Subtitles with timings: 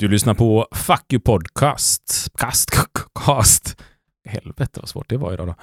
[0.00, 2.28] Du lyssnar på Fuck You Podcast.
[2.38, 2.70] Cast,
[3.14, 3.80] cast.
[4.28, 5.54] Helvete vad svårt det var idag då.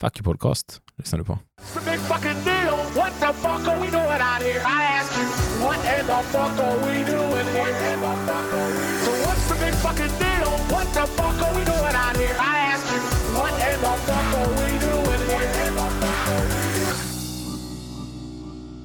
[0.00, 1.38] Fuck You Podcast lyssnar du på.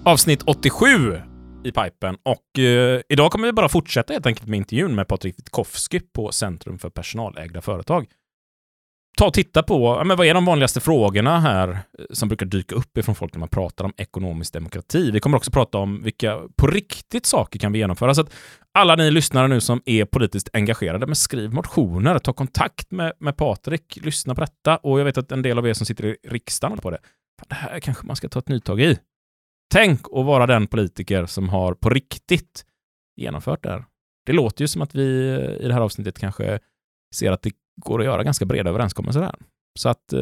[0.04, 1.29] Avsnitt 87
[1.64, 5.39] i pipen och eh, idag kommer vi bara fortsätta helt enkelt med intervjun med Patrik
[5.39, 8.07] Witkowski på Centrum för personalägda företag.
[9.18, 12.46] Ta och titta på, ja, men vad är de vanligaste frågorna här eh, som brukar
[12.46, 15.11] dyka upp ifrån folk när man pratar om ekonomisk demokrati.
[15.11, 18.14] Vi kommer också prata om vilka på riktigt saker kan vi genomföra.
[18.14, 18.33] Så att
[18.74, 23.38] alla ni lyssnare nu som är politiskt engagerade, men skriv motioner, ta kontakt med, med
[23.38, 26.18] Patrik, lyssna på detta och jag vet att en del av er som sitter i
[26.28, 27.00] riksdagen på det.
[27.47, 28.97] Det här kanske man ska ta ett nytag i.
[29.71, 32.66] Tänk att vara den politiker som har på riktigt
[33.16, 33.86] genomfört det här.
[34.25, 35.05] Det låter ju som att vi
[35.61, 36.59] i det här avsnittet kanske
[37.16, 37.52] ser att det
[37.85, 39.35] går att göra ganska breda överenskommelser här.
[39.79, 40.19] Så att eh,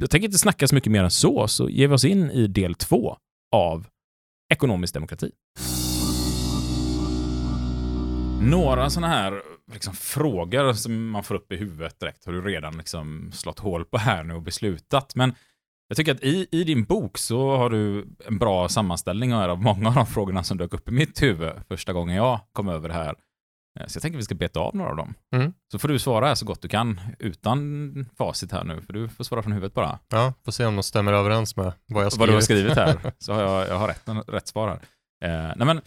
[0.00, 2.46] jag tänker inte snacka så mycket mer än så, så ger vi oss in i
[2.46, 3.16] del två
[3.52, 3.86] av
[4.52, 5.32] ekonomisk demokrati.
[8.40, 12.78] Några sådana här liksom, frågor som man får upp i huvudet direkt har du redan
[12.78, 15.14] liksom, slått hål på här nu och beslutat.
[15.14, 15.34] Men
[15.92, 19.88] jag tycker att i, i din bok så har du en bra sammanställning av många
[19.88, 22.94] av de frågorna som dök upp i mitt huvud första gången jag kom över det
[22.94, 23.14] här.
[23.80, 25.14] Eh, Så jag tänker att vi ska beta av några av dem.
[25.34, 25.52] Mm.
[25.72, 29.24] Så får du svara så gott du kan utan facit här nu, för du får
[29.24, 29.98] svara från huvudet bara.
[30.08, 32.72] Ja, får se om de stämmer överens med vad jag Vad du har skrivit.
[32.72, 34.78] skrivit här, så har jag, jag har rätt, rätt svar här.
[35.50, 35.80] Eh, nej men,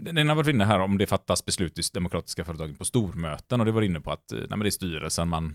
[0.00, 3.66] den har varit inne här om det fattas beslut i demokratiska företag på stormöten och
[3.66, 5.54] det var inne på att eh, nej men det är styrelsen man,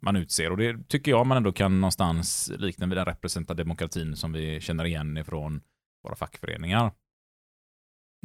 [0.00, 4.16] man utser och det tycker jag man ändå kan någonstans likna vid den representativa demokratin
[4.16, 5.60] som vi känner igen ifrån
[6.04, 6.92] våra fackföreningar.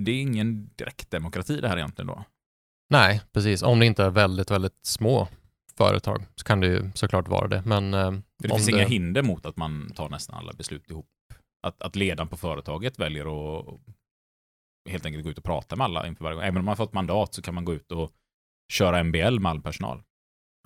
[0.02, 2.24] Det är ingen direktdemokrati det här egentligen då.
[2.90, 3.64] Nej, precis.
[3.64, 5.28] Om det inte är väldigt, väldigt små
[5.78, 7.64] företag så kan det ju såklart vara det.
[7.66, 11.08] Men eh, det finns inga hinder mot att man tar nästan alla beslut ihop.
[11.68, 13.26] Att, att ledaren på företaget väljer
[13.60, 13.80] att
[14.90, 16.44] helt enkelt gå ut och prata med alla inför varje gång.
[16.44, 18.12] Även om man fått mandat så kan man gå ut och
[18.74, 20.04] köra MBL med all personal.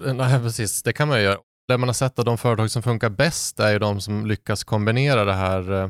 [0.14, 0.84] Nej, precis.
[0.84, 1.38] Det kan man ju göra.
[1.68, 4.64] Det man har sett av de företag som funkar bäst är ju de som lyckas
[4.64, 5.90] kombinera det här eh,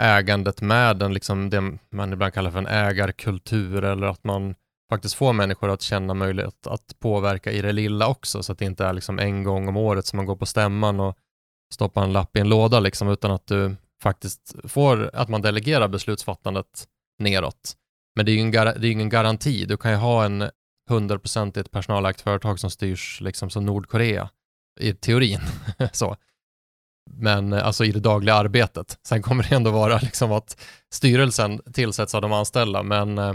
[0.00, 4.54] ägandet med den, liksom, det man ibland kallar för en ägarkultur eller att man
[4.90, 8.64] faktiskt får människor att känna möjlighet att påverka i det lilla också så att det
[8.64, 11.18] inte är liksom en gång om året som man går på stämman och
[11.74, 15.88] stoppar en lapp i en låda liksom, utan att du faktiskt får att man delegerar
[15.88, 17.76] beslutsfattandet neråt.
[18.16, 19.64] Men det är ju, en det är ju ingen garanti.
[19.64, 20.50] Du kan ju ha en
[20.88, 24.30] hundraprocentigt personalägt företag som styrs liksom som Nordkorea
[24.80, 25.40] i teorin.
[25.92, 26.16] så.
[27.10, 28.98] Men eh, alltså i det dagliga arbetet.
[29.06, 30.60] Sen kommer det ändå vara liksom att
[30.92, 33.34] styrelsen tillsätts av de anställda, men eh,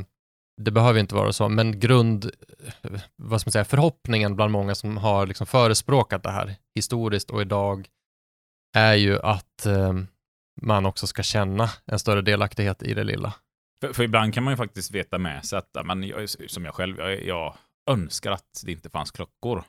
[0.61, 1.49] det behöver inte vara så.
[1.49, 2.31] Men grund,
[2.81, 7.29] eh, vad ska man säga, förhoppningen bland många som har liksom förespråkat det här historiskt
[7.29, 7.87] och idag
[8.77, 9.67] är ju att
[10.61, 13.33] man också ska känna en större delaktighet i det lilla.
[13.81, 16.75] För, för ibland kan man ju faktiskt veta med sig att, men jag, som jag
[16.75, 17.55] själv, jag, jag
[17.89, 19.63] önskar att det inte fanns klockor.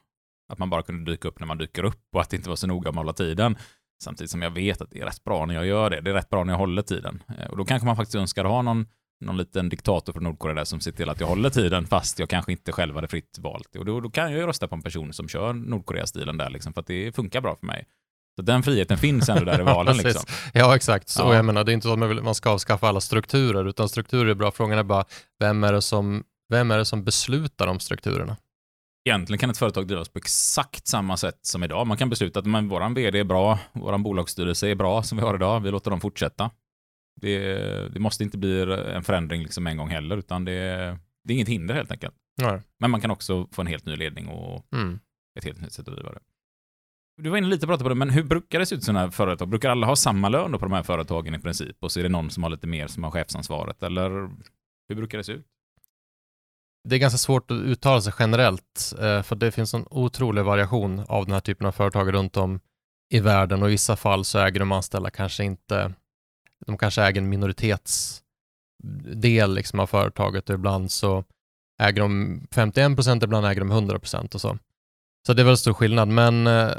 [0.53, 2.57] Att man bara kunde dyka upp när man dyker upp och att det inte var
[2.57, 3.57] så noga med att hålla tiden.
[4.03, 6.01] Samtidigt som jag vet att det är rätt bra när jag gör det.
[6.01, 7.23] Det är rätt bra när jag håller tiden.
[7.39, 8.87] Eh, och då kanske man faktiskt önskar ha någon,
[9.21, 12.29] någon liten diktator från Nordkorea där som ser till att jag håller tiden fast jag
[12.29, 13.79] kanske inte själv hade fritt valt det.
[13.79, 16.73] Och då, då kan jag ju rösta på en person som kör Nordkorea-stilen där liksom,
[16.73, 17.87] för att det funkar bra för mig.
[18.41, 20.23] Så den friheten finns ändå där i valen liksom.
[20.55, 21.09] Ja, exakt.
[21.09, 21.35] Så Ja.
[21.35, 23.89] jag menar, det är inte så att man, vill, man ska avskaffa alla strukturer, utan
[23.89, 24.51] strukturer är bra.
[24.51, 25.05] Frågan är bara,
[25.39, 28.37] vem är det som, vem är det som beslutar om strukturerna?
[29.09, 31.87] Egentligen kan ett företag drivas på exakt samma sätt som idag.
[31.87, 35.25] Man kan besluta att men, våran vd är bra, våran bolagsstyrelse är bra som vi
[35.25, 36.51] har idag, vi låter dem fortsätta.
[37.21, 37.39] Det,
[37.89, 38.63] det måste inte bli
[38.95, 40.53] en förändring liksom en gång heller, utan det,
[41.25, 42.15] det är inget hinder helt enkelt.
[42.43, 42.61] Nej.
[42.79, 44.99] Men man kan också få en helt ny ledning och Mm.
[45.39, 46.21] ett helt nytt sätt att driva det.
[47.23, 48.85] Du var inne lite och pratade på det, men hur brukar det se ut i
[48.85, 49.49] sådana här företag?
[49.49, 51.77] Brukar alla ha samma lön då på de här företagen i princip?
[51.81, 54.11] Och så är det någon som har lite mer som har chefsansvaret, eller
[54.89, 55.47] hur brukar det se ut?
[56.89, 61.05] Det är ganska svårt att uttala sig generellt, eh, för det finns en otrolig variation
[61.09, 62.61] av den här typen av företag runt om
[63.11, 65.93] i världen och i vissa fall så äger de anställda kanske inte,
[66.67, 71.25] de kanske äger en minoritetsdel liksom av företaget och ibland så
[71.81, 74.59] äger de 51 procent, ibland äger de 100 procent och så.
[75.27, 76.73] Så det är väldigt stor skillnad, men, eh,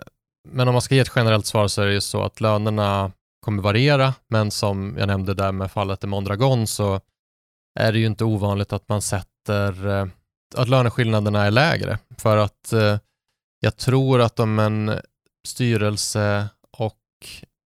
[0.49, 3.11] men om man ska ge ett generellt svar så är det ju så att lönerna
[3.41, 7.01] kommer variera, men som jag nämnde där med fallet i Mondragon så
[7.79, 10.07] är det ju inte ovanligt att man sätter eh,
[10.55, 11.99] att löneskillnaderna är lägre.
[12.17, 12.97] För att eh,
[13.59, 14.99] jag tror att om en
[15.47, 16.97] styrelse och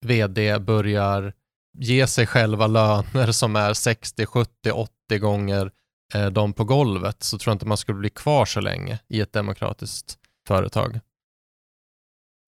[0.05, 1.33] vd börjar
[1.77, 5.71] ge sig själva löner som är 60, 70, 80 gånger
[6.13, 9.21] eh, de på golvet så tror jag inte man skulle bli kvar så länge i
[9.21, 10.99] ett demokratiskt företag.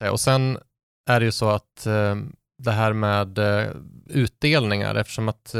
[0.03, 0.57] Eh, och sen
[1.09, 2.15] är det ju så att eh,
[2.57, 3.69] det här med eh,
[4.07, 5.55] utdelningar, eftersom att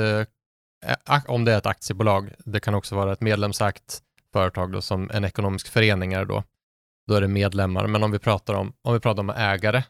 [1.28, 4.02] om det är ett aktiebolag, det kan också vara ett medlemsakt
[4.34, 6.44] företag då, som en ekonomisk förening är då,
[7.08, 7.88] då är det medlemmar.
[7.88, 9.84] Men om vi pratar om, om vi pratar om ägare,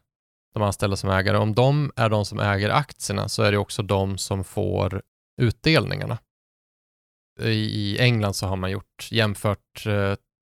[0.53, 3.83] de anställda som ägare, om de är de som äger aktierna så är det också
[3.83, 5.01] de som får
[5.41, 6.17] utdelningarna.
[7.39, 9.85] I, England så har man gjort jämfört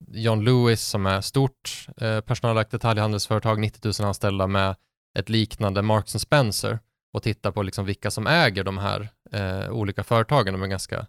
[0.07, 4.75] John Lewis som är stort eh, personalägt detaljhandelsföretag, 90 000 anställda med
[5.19, 6.79] ett liknande Marks Spencer
[7.13, 10.53] och titta på liksom vilka som äger de här eh, olika företagen.
[10.53, 11.07] De är ganska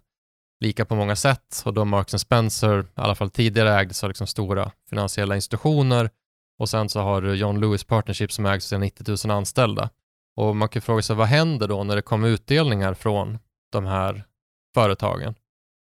[0.59, 4.27] lika på många sätt och då Marks Spencer, i alla fall tidigare ägdes av liksom
[4.27, 6.09] stora finansiella institutioner
[6.59, 9.89] och sen så har du John Lewis Partnership som ägs av 90 000 anställda.
[10.35, 13.39] Och man kan fråga sig vad händer då när det kommer utdelningar från
[13.71, 14.23] de här
[14.73, 15.35] företagen?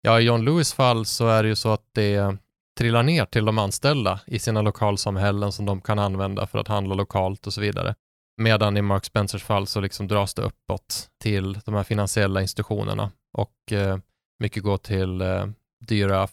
[0.02, 2.36] Ja, i John Lewis fall så är det ju så att det
[2.78, 6.94] trillar ner till de anställda i sina lokalsamhällen som de kan använda för att handla
[6.94, 7.94] lokalt och så vidare.
[8.42, 13.10] Medan i Mark Spencers fall så liksom dras det uppåt till de här finansiella institutionerna
[13.38, 13.98] och eh,
[14.38, 15.46] mycket går till eh,
[15.80, 16.26] dyra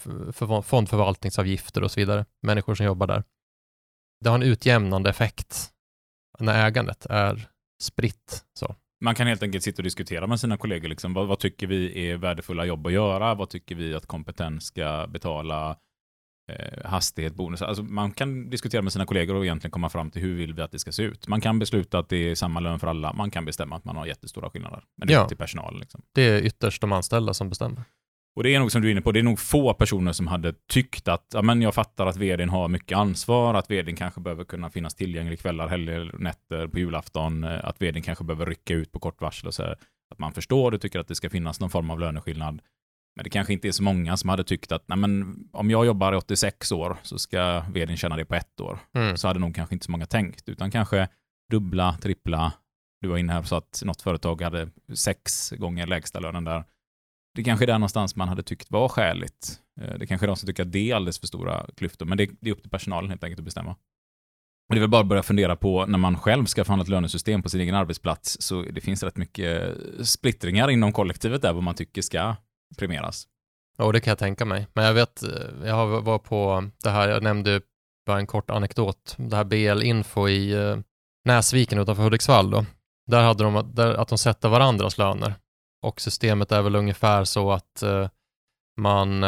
[0.63, 2.25] fondförvaltningsavgifter och så vidare.
[2.41, 3.23] Människor som jobbar där.
[4.23, 5.69] Det har en utjämnande effekt
[6.39, 7.47] när ägandet är
[7.81, 8.45] spritt.
[8.59, 8.75] Så.
[9.01, 10.87] Man kan helt enkelt sitta och diskutera med sina kollegor.
[10.87, 11.13] Liksom.
[11.13, 13.35] Vad, vad tycker vi är värdefulla jobb att göra?
[13.35, 15.77] Vad tycker vi att kompetens ska betala?
[16.51, 17.61] Eh, hastighet, bonus.
[17.61, 20.61] Alltså man kan diskutera med sina kollegor och egentligen komma fram till hur vill vi
[20.61, 21.27] att det ska se ut.
[21.27, 23.13] Man kan besluta att det är samma lön för alla.
[23.13, 24.83] Man kan bestämma att man har jättestora skillnader.
[24.97, 25.27] Men det är Ja.
[25.27, 25.79] till personal.
[25.79, 26.01] Liksom.
[26.15, 27.83] Det är ytterst de anställda som bestämmer.
[28.35, 30.27] Och det är nog som du är inne på, det är nog få personer som
[30.27, 34.21] hade tyckt att ja, men jag fattar att vdn har mycket ansvar, att vdn kanske
[34.21, 38.73] behöver kunna finnas tillgänglig kvällar, helger, nätter, på julafton, eh, att vdn kanske behöver rycka
[38.73, 39.77] ut på kort varsel och så här.
[40.11, 42.61] Att man förstår och tycker att det ska finnas någon form av löneskillnad.
[43.15, 45.85] Men det kanske inte är så många som hade tyckt att Nej, men om jag
[45.85, 48.79] jobbar i 86 år så ska vdn tjäna det på ett år.
[48.93, 49.17] Mm.
[49.17, 51.07] Så hade nog kanske inte så många tänkt, utan kanske
[51.51, 52.53] dubbla, trippla.
[53.01, 56.63] Du var inne här sa att något företag hade sex gånger lägsta lönen där.
[57.35, 59.59] Det kanske är där någonstans man hade tyckt var skäligt.
[59.81, 62.17] Eh, Det kanske är de som tycker att det är alldeles för stora klyftor, men
[62.17, 63.75] det, det är upp till personalen helt enkelt att bestämma.
[64.69, 66.89] Och det är väl bara att börja fundera på när man själv ska förhandla ett
[66.89, 69.77] lönesystem på sin egen arbetsplats, så det finns rätt mycket
[70.07, 72.35] splittringar inom kollektivet där vad man tycker ska
[72.77, 73.27] premieras.
[73.77, 74.67] Ja, det kan jag tänka mig.
[74.73, 75.29] Men jag vet, eh,
[75.65, 77.61] jag har- var på det här, jag nämnde
[78.05, 80.77] bara en kort anekdot, det här BL Info i eh,
[81.25, 82.65] Näsviken utanför Hudiksvall då.
[83.07, 85.35] Där hade de att- där, att de sätter varandras löner.
[85.85, 88.07] Och systemet är väl ungefär så att eh,
[88.79, 89.19] man,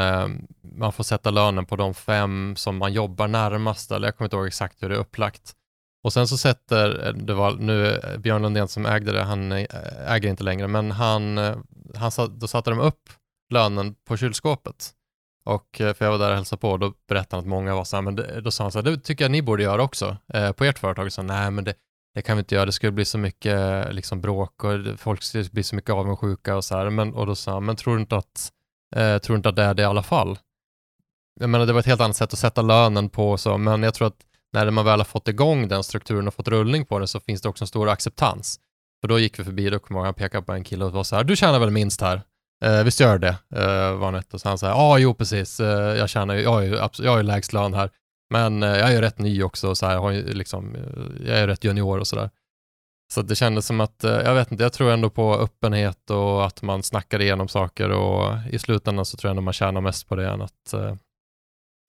[0.78, 4.36] man får sätta lönen på de fem som man jobbar närmast, eller jag kommer inte
[4.36, 5.54] ihåg exakt hur det är upplagt.
[6.04, 9.52] Och sen så sätter, det var nu Björn Lundén som ägde det, han
[10.08, 11.38] äger inte längre, men han,
[11.96, 13.10] han då satte de upp
[13.50, 14.92] lönen på kylskåpet.
[15.46, 17.76] Och eh, för jag var där och hälsade på och då berättade han att många
[17.76, 19.64] var så här, men det, då sa han så här, det tycker jag ni borde
[19.64, 21.12] göra också eh, på ert företag.
[21.12, 21.74] Så nej, men det,
[22.16, 25.24] det kan vi inte göra, det skulle bli så mycket eh, liksom, bråk och folk
[25.24, 26.90] skulle bli så mycket avundsjuka och så här.
[26.90, 28.52] Men, och då sa han, men tror du inte att,
[28.96, 30.40] eh, tror du inte att det är det i alla fall?
[31.40, 33.94] Jag menar, det var ett helt annat sätt att sätta lönen på, så, men jag
[33.94, 37.08] tror att när man väl har fått igång den strukturen och fått rullning på det
[37.08, 38.60] så finns det också en stor acceptans.
[39.02, 40.92] För då gick vi förbi, då kommer jag ihåg, han pekade på en kille och
[40.92, 42.22] var så här, du tjänar väl minst här?
[42.64, 43.38] Eh, visst gör det?
[43.56, 44.24] Eh, var han.
[44.32, 47.12] Och så han sa, ja jo precis, eh, jag tjänar ju, jag har ju, jag
[47.12, 47.90] har ju lägst lön här.
[48.30, 51.28] Men eh, jag är ju rätt ny också, så här, jag, har ju liksom, eh,
[51.28, 52.30] jag är rätt junior och sådär.
[53.14, 56.46] Så det kändes som att, eh, jag vet inte, jag tror ändå på öppenhet och
[56.46, 60.08] att man snackar igenom saker och i slutändan så tror jag ändå man tjänar mest
[60.08, 60.96] på det än att, eh,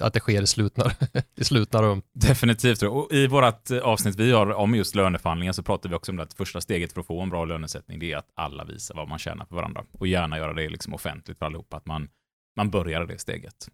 [0.02, 0.84] att det sker i slutna,
[1.36, 2.02] i slutna rum.
[2.14, 2.82] Definitivt.
[2.82, 6.22] Och I vårt avsnitt vi har om just löneförhandlingar så pratar vi också om det
[6.22, 9.08] att första steget för att få en bra lönesättning det är att alla visar vad
[9.08, 9.84] man tjänar för varandra.
[9.92, 12.08] Och gärna göra det liksom offentligt för allihopa, att man,
[12.56, 13.68] man börjar det steget.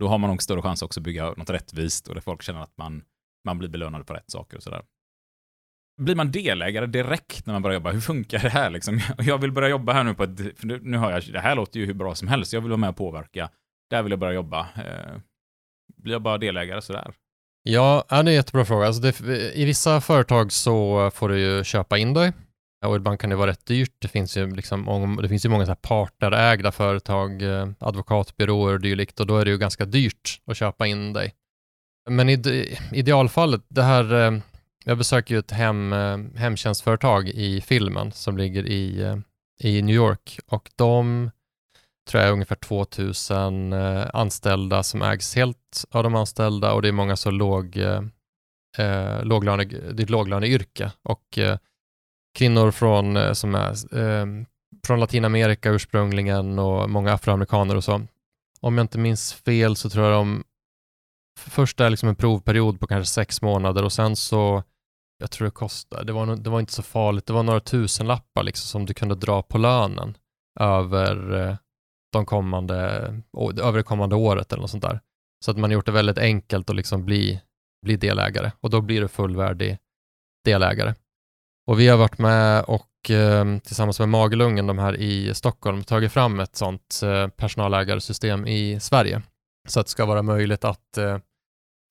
[0.00, 2.60] Då har man nog större chans också att bygga något rättvist och där folk känner
[2.60, 3.02] att man,
[3.44, 4.82] man blir belönad på rätt saker och sådär.
[6.02, 7.92] Blir man delägare direkt när man börjar jobba?
[7.92, 9.00] Hur funkar det här liksom?
[9.18, 11.54] Jag vill börja jobba här nu på ett, för nu- nu hör jag, det här
[11.54, 13.50] låter ju hur bra som helst, jag vill vara med och påverka.
[13.90, 14.60] Där vill jag börja jobba.
[14.76, 15.20] Eh,
[16.06, 17.12] blir jag bara delägare sådär?
[17.62, 18.86] Ja, det är en jättebra fråga.
[18.86, 19.20] Alltså det,
[19.58, 22.32] I vissa företag så får du ju köpa in dig
[22.86, 23.92] och ibland kan det vara rätt dyrt.
[23.98, 28.74] Det finns ju, liksom, många- det finns ju många så här partnerägda företag, eh, advokatbyråer
[28.74, 31.34] och dylikt och då är det ju ganska dyrt att köpa in dig.
[32.10, 34.38] Men i idealfallet, det här, eh,
[34.84, 39.14] jag besöker ju ett hem, eh, hemtjänstföretag i filmen som ligger i,
[39.60, 41.30] i New York och de
[42.06, 46.88] tror jag är ungefär 2000 eh, anställda som ägs helt av de anställda och det
[46.88, 48.02] är många så låg, eh,
[48.78, 51.58] eh, låglöne, det är ett låglöneyrke och eh,
[52.38, 54.26] kvinnor från, eh, som är, eh,
[54.86, 58.06] från Latinamerika ursprungligen och många afroamerikaner och så.
[58.60, 60.44] om jag inte minns fel så tror jag de
[61.38, 64.62] först är liksom en provperiod på kanske sex månader och sen så
[65.18, 68.42] jag tror det kostade, det var, det var inte så farligt, det var några tusenlappar
[68.42, 70.16] liksom som du kunde dra på lönen
[70.60, 71.56] över, eh,
[72.12, 72.74] de kommande,
[73.62, 75.00] över det kommande året eller något sånt där.
[75.44, 77.40] Så att man gjort det väldigt enkelt att liksom bli,
[77.82, 79.78] bli delägare och då blir du fullvärdig
[80.44, 80.94] delägare.
[81.66, 86.12] Och vi har varit med och eh, tillsammans med Magelungen, de här i Stockholm, tagit
[86.12, 89.22] fram ett sånt eh, personalägarsystem i Sverige.
[89.68, 91.18] Så att det ska vara möjligt att eh,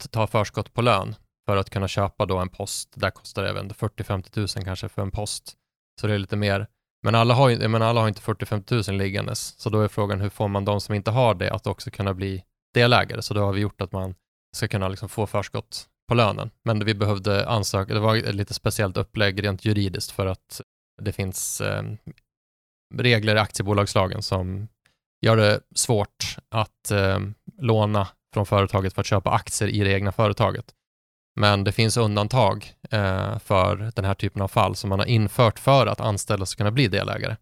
[0.10, 2.93] ta förskott på lön för att kunna köpa då en post.
[2.95, 5.53] Där kostar det även 40-50 000 kanske för en post.
[6.01, 6.67] Så det är lite mer.
[7.05, 9.59] Men alla har, men alla har inte 40-50 000 liggandes.
[9.59, 12.13] Så då är frågan hur får man de som inte har det att också kunna
[12.13, 12.43] bli
[12.74, 13.21] delägare?
[13.21, 14.15] Så då har vi gjort att man
[14.55, 16.51] ska kunna liksom få förskott på lönen.
[16.63, 20.62] Men vi behövde ansöka, det var ett lite speciellt upplägg rent juridiskt för att
[21.01, 21.83] det finns eh,
[22.95, 24.67] regler i aktiebolagslagen som
[25.25, 27.19] gör det svårt att eh,
[27.57, 30.65] låna från företaget för att köpa aktier i det egna företaget.
[31.36, 35.60] Men det finns undantag eh, för den här typen av fall som man har infört
[35.60, 37.36] för att anställda ska kunna bli delägare.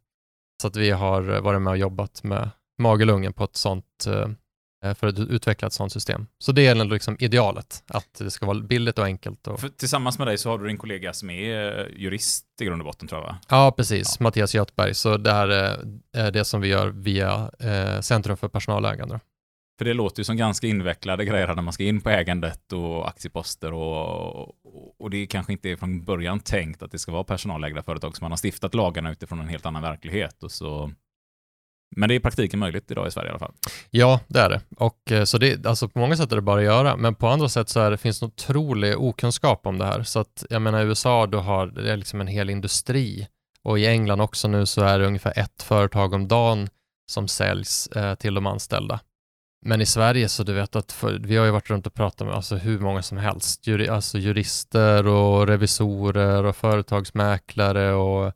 [0.61, 2.49] Så att vi har varit med och jobbat med
[2.81, 6.27] Magelungen på ett sånt, eh, för att utveckla ett sånt system.
[6.39, 9.47] Så det är liksom idealet, att det ska vara billigt och enkelt.
[9.47, 9.59] Och...
[9.59, 12.81] För, tillsammans med dig så har du din kollega som är eh, jurist i grund
[12.81, 13.37] och botten tror jag va?
[13.49, 14.15] Ja, precis.
[14.19, 14.23] Ja.
[14.23, 14.93] Mattias Göthberg.
[14.93, 15.47] Så det här
[16.13, 19.19] är det som vi gör via eh, Centrum för personalägande.
[19.77, 23.07] För det låter ju som ganska invecklade grejer när man ska in på ägandet och
[23.07, 24.49] aktieposter och,
[24.99, 28.25] och det kanske inte är från början tänkt att det ska vara personalägda företag som
[28.25, 30.91] man har stiftat lagarna utifrån en helt annan verklighet och så
[31.95, 33.53] men det är i praktiken möjligt idag i Sverige i alla fall.
[33.89, 34.61] Ja, det är det.
[34.77, 37.27] Och eh, så det, alltså på många sätt är det bara att göra, men på
[37.27, 40.03] andra sätt så är det, finns det en otrolig okunskap om det här.
[40.03, 43.27] Så att, jag menar, i USA, då har det liksom en hel industri
[43.63, 46.69] och i England också nu så är det ungefär ett företag om dagen
[47.11, 48.99] som säljs eh, till de anställda.
[49.65, 52.27] Men i Sverige så du vet att för, vi har ju varit runt och pratat
[52.27, 58.33] med alltså hur många som helst, Juri, alltså jurister och revisorer och företagsmäklare och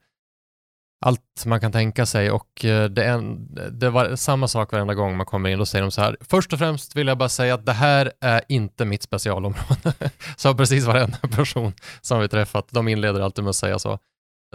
[1.06, 5.18] allt man kan tänka sig och eh, det, en, det var samma sak varenda gång
[5.18, 5.60] man kommer in.
[5.60, 8.12] Då säger de så här, först och främst vill jag bara säga att det här
[8.22, 9.94] är inte mitt specialområde.
[10.38, 14.00] så precis varenda person som vi träffat, de inleder alltid med att säga så.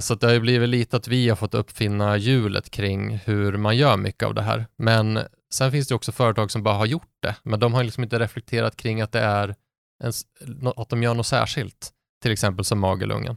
[0.01, 3.77] Så det har ju blivit lite att vi har fått uppfinna hjulet kring hur man
[3.77, 4.67] gör mycket av det här.
[4.77, 5.19] Men
[5.53, 8.19] Sen finns det också företag som bara har gjort det, men de har liksom inte
[8.19, 9.55] reflekterat kring att det är
[10.05, 10.13] en,
[10.77, 11.91] att de gör något särskilt,
[12.23, 13.37] till exempel som Magelungen.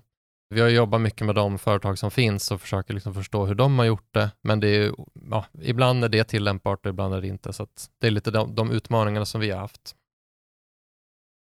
[0.50, 3.80] Vi har jobbat mycket med de företag som finns och försöker liksom förstå hur de
[3.80, 4.92] har gjort det, men det är,
[5.30, 7.68] ja, ibland är det tillämpbart och ibland är det inte, så
[8.02, 9.96] det är lite de, de utmaningarna som vi har haft.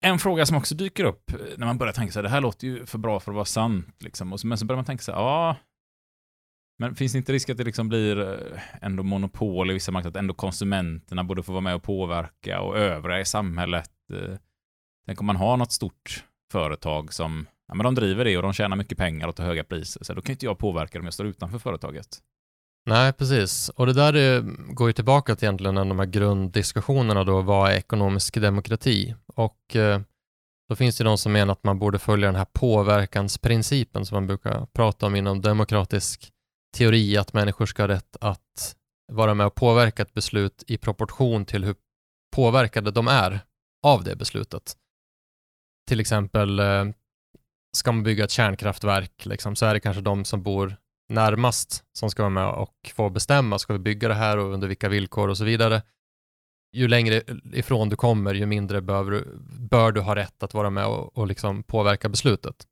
[0.01, 2.85] En fråga som också dyker upp när man börjar tänka sig det här låter ju
[2.85, 4.33] för bra för att vara sant, liksom.
[4.33, 5.55] och så, men så börjar man tänka sig, ja,
[6.79, 10.19] men finns det inte risk att det liksom blir eh, ändå monopol i vissa marknader,
[10.19, 13.91] att ändå konsumenterna borde få vara med och påverka och övriga i samhället?
[14.13, 14.37] Eh,
[15.05, 18.53] tänk om man har något stort företag som ja, men de driver det och de
[18.53, 21.13] tjänar mycket pengar och tar höga priser, så då kan inte jag påverka dem, jag
[21.13, 22.07] står utanför företaget.
[22.85, 23.69] Nej, precis.
[23.69, 24.41] Och det där är,
[24.73, 29.15] går ju tillbaka till egentligen de här grunddiskussionerna då, vad är ekonomisk demokrati?
[29.35, 30.01] Och eh,
[30.69, 34.27] då finns det de som menar att man borde följa den här påverkansprincipen som man
[34.27, 36.33] brukar prata om inom demokratisk
[36.77, 38.75] teori att människor ska ha rätt att
[39.11, 41.75] vara med och påverka ett beslut i proportion till hur
[42.35, 43.39] påverkade de är
[43.85, 44.77] av det beslutet.
[45.87, 46.85] Till exempel, eh,
[47.77, 50.75] ska man bygga ett kärnkraftverk, liksom, så är det kanske de som bor
[51.09, 54.67] närmast som ska vara med och få bestämma, ska vi bygga det här och under
[54.67, 55.81] vilka villkor och så vidare.
[56.75, 57.23] Ju längre
[57.53, 59.27] ifrån du kommer, ju mindre bör,
[59.69, 62.67] bör du ha rätt att vara med och, och liksom påverka beslutet.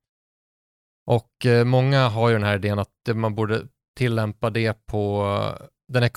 [1.06, 5.26] Och eh, många har ju den här idén att man borde tillämpa det på
[5.94, 6.10] den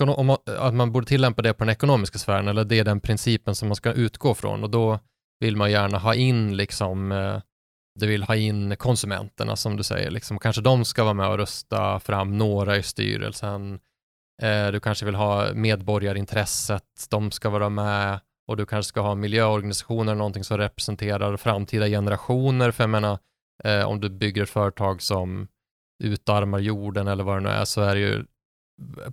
[0.58, 3.68] att man borde tillämpa det på den ekonomiska sfären, eller det är den principen som
[3.68, 4.98] man ska utgå från och då
[5.40, 7.40] vill man gärna ha in liksom eh,
[7.94, 10.38] du vill ha in konsumenterna som du säger, liksom.
[10.38, 13.80] kanske de ska vara med och rösta fram några i styrelsen.
[14.42, 19.14] Eh, du kanske vill ha medborgarintresset, de ska vara med och du kanske ska ha
[19.14, 23.18] miljöorganisationer, någonting som representerar framtida generationer, för jag menar,
[23.64, 25.48] eh, om du bygger ett företag som
[26.00, 28.24] utarmar jorden eller vad det nu är, så är det ju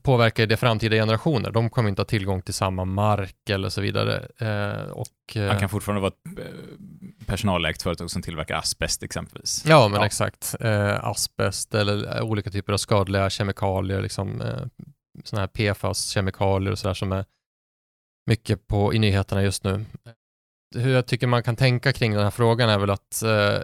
[0.02, 1.52] påverkar det framtida generationer.
[1.52, 4.28] De kommer inte ha tillgång till samma mark eller så vidare.
[4.38, 9.64] Eh, och, eh, Man kan fortfarande vara ett eh, personalägt företag som tillverkar asbest exempelvis.
[9.68, 10.06] Ja, men ja.
[10.06, 10.56] exakt.
[10.60, 14.60] Eh, asbest eller olika typer av skadliga kemikalier, liksom, eh,
[15.24, 17.26] sådana här PFAS-kemikalier och sådär som är
[18.26, 19.86] mycket på, i nyheterna just nu.
[20.76, 23.62] Hur jag tycker man kan tänka kring den här frågan är väl att eh,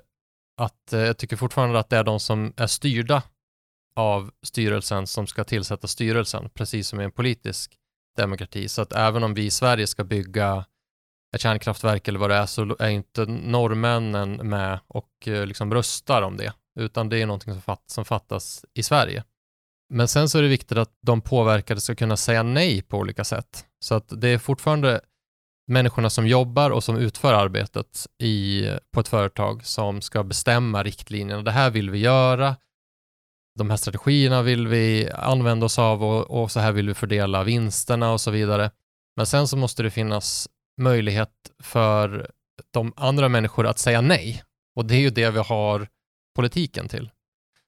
[0.57, 3.23] att eh, jag tycker fortfarande att det är de som är styrda
[3.95, 7.75] av styrelsen som ska tillsätta styrelsen, precis som i en politisk
[8.17, 8.69] demokrati.
[8.69, 10.65] Så att även om vi i Sverige ska bygga
[11.35, 16.21] ett kärnkraftverk eller vad det är så är inte norrmännen med och eh, liksom röstar
[16.21, 19.23] om det, utan det är någonting som, fatt, som fattas i Sverige.
[19.89, 23.23] Men sen så är det viktigt att de påverkade ska kunna säga nej på olika
[23.23, 23.65] sätt.
[23.79, 25.01] Så att det är fortfarande
[25.67, 31.41] människorna som jobbar och som utför arbetet i, på ett företag som ska bestämma riktlinjerna.
[31.41, 32.55] Det här vill vi göra,
[33.55, 37.43] de här strategierna vill vi använda oss av och, och så här vill vi fördela
[37.43, 38.71] vinsterna och så vidare.
[39.15, 42.31] Men sen så måste det finnas möjlighet för
[42.71, 44.43] de andra människor att säga nej.
[44.75, 45.87] Och det är ju det vi har
[46.35, 47.09] politiken till.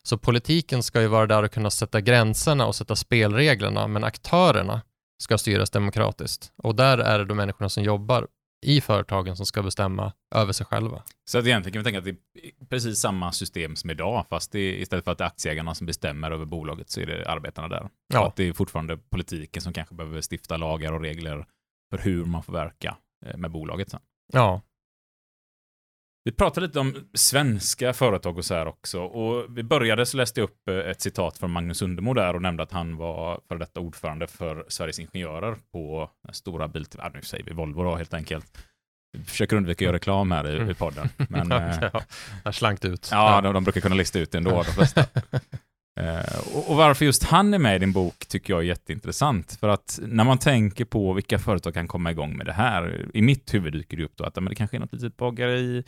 [0.04, 4.82] Så politiken ska ju vara där och kunna sätta gränserna och sätta spelreglerna, men aktörerna
[5.24, 6.52] ska styras demokratiskt.
[6.56, 8.28] Och där är det de människorna som jobbar
[8.66, 11.04] i företagen som ska bestämma över sig själva.
[11.26, 14.52] Så att egentligen kan vi tänka att det är precis samma system som idag, fast
[14.52, 17.68] det istället för att det är aktieägarna som bestämmer över bolaget så är det arbetarna
[17.68, 17.90] där.
[18.14, 18.28] Ja.
[18.28, 21.46] Att det är fortfarande politiken som kanske behöver stifta lagar och regler
[21.90, 24.00] för hur man får verka eh, med bolaget sen.
[24.34, 24.62] Ja,
[26.28, 29.02] Vi pratade lite om svenska företag och så här också.
[29.02, 32.42] Och vi började så läste jag upp eh, ett citat från Magnus Undermo där och
[32.42, 36.86] nämnde att han var för detta ordförande för Sveriges Ingenjörer på stora bil...
[36.98, 38.58] Ja, nu säger vi Volvo då helt enkelt.
[39.18, 41.10] Vi försöker undvika att göra reklam här i, i podden.
[41.30, 42.02] Men, eh, ja,
[42.44, 43.10] där slank det ut.
[43.12, 45.06] Ja, de, de brukar kunna lista ut det ändå, de flesta.
[46.00, 49.58] Eh, och, och varför just han är med i din bok tycker jag är jätteintressant.
[49.60, 53.22] För att när man tänker på vilka företag kan komma igång med det här, i
[53.22, 55.84] mitt huvud dyker det upp då att men det kanske är något litet bageri,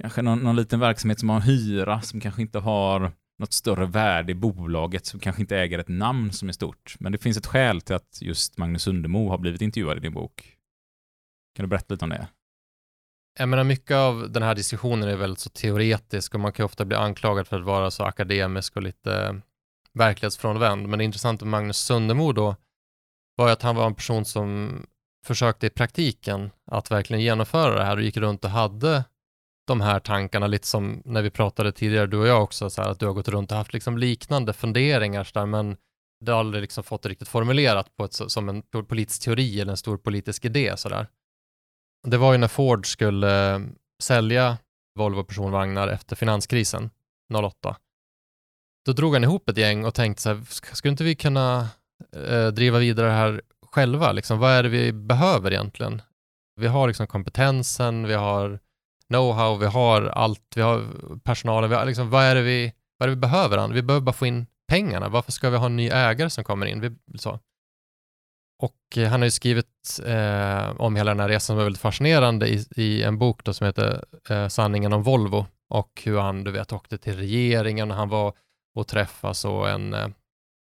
[0.00, 3.86] kanske någon, någon liten verksamhet som har en hyra, som kanske inte har något större
[3.86, 6.96] värde i bolaget, som kanske inte äger ett namn som är stort.
[6.98, 10.14] Men det finns ett skäl till att just Magnus Undermo har blivit intervjuad i din
[10.14, 10.56] bok.
[11.56, 12.28] Kan du berätta lite om det?
[13.38, 16.84] Jag menar, mycket av den här diskussionen är väldigt så teoretisk och man kan ofta
[16.84, 19.34] bli anklagad för att vara så akademisk och lite eh,
[19.92, 20.88] verklighetsfrånvänd.
[20.88, 22.56] Men det intressanta med Magnus Sundemo då
[23.36, 24.80] var ju att han var en person som
[25.26, 29.04] försökte i praktiken att verkligen genomföra det här och gick runt och hade
[29.70, 32.90] de här tankarna, lite som när vi pratade tidigare, du och jag också, så här,
[32.90, 35.76] att du har gått runt och haft liksom liknande funderingar, så där, men
[36.20, 39.70] du har aldrig liksom fått det riktigt formulerat på ett, som en politisk teori eller
[39.70, 40.76] en stor politisk idé.
[40.76, 41.06] Så där.
[42.06, 43.60] Det var ju när Ford skulle eh,
[44.02, 44.58] sälja
[44.98, 46.90] Volvo personvagnar efter finanskrisen
[47.34, 47.76] 08.
[48.86, 51.68] Då drog han ihop ett gäng och tänkte så här, skulle inte vi kunna
[52.16, 54.12] eh, driva vidare det här själva?
[54.12, 56.02] Liksom, vad är det vi behöver egentligen?
[56.60, 58.60] Vi har liksom kompetensen, vi har
[59.10, 60.84] know-how, vi har allt, vi har
[61.24, 63.68] personalen, vi har liksom, vad, är det vi, vad är det vi behöver?
[63.68, 65.08] Vi behöver bara få in pengarna.
[65.08, 66.80] Varför ska vi ha en ny ägare som kommer in?
[66.80, 67.38] Vi, så.
[68.62, 71.82] Och eh, han har ju skrivit eh, om hela den här resan som är väldigt
[71.82, 76.44] fascinerande i, i en bok då som heter eh, Sanningen om Volvo och hur han,
[76.44, 78.34] du vet, åkte till regeringen och han var
[78.74, 80.08] och träffade så en, eh,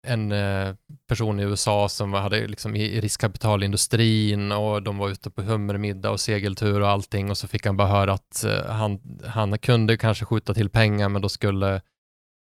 [0.07, 0.75] en eh,
[1.09, 6.21] person i USA som hade liksom i, riskkapitalindustrin och de var ute på hummermiddag och
[6.21, 10.25] segeltur och allting och så fick han bara höra att eh, han, han kunde kanske
[10.25, 11.81] skjuta till pengar men då skulle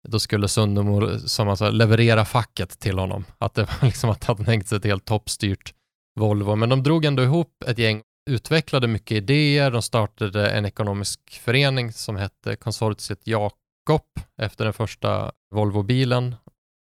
[0.08, 3.26] då skulle Sundemo som alltså leverera facket till honom.
[3.38, 5.74] Att det var liksom att han tänkt sig ett helt toppstyrt
[6.20, 6.56] Volvo.
[6.56, 9.72] Men de drog ändå ihop ett gäng, utvecklade mycket idéer.
[9.72, 14.06] De startade en ekonomisk förening som hette Konsortiet Jakob
[14.38, 16.36] efter den första Volvo-bilen.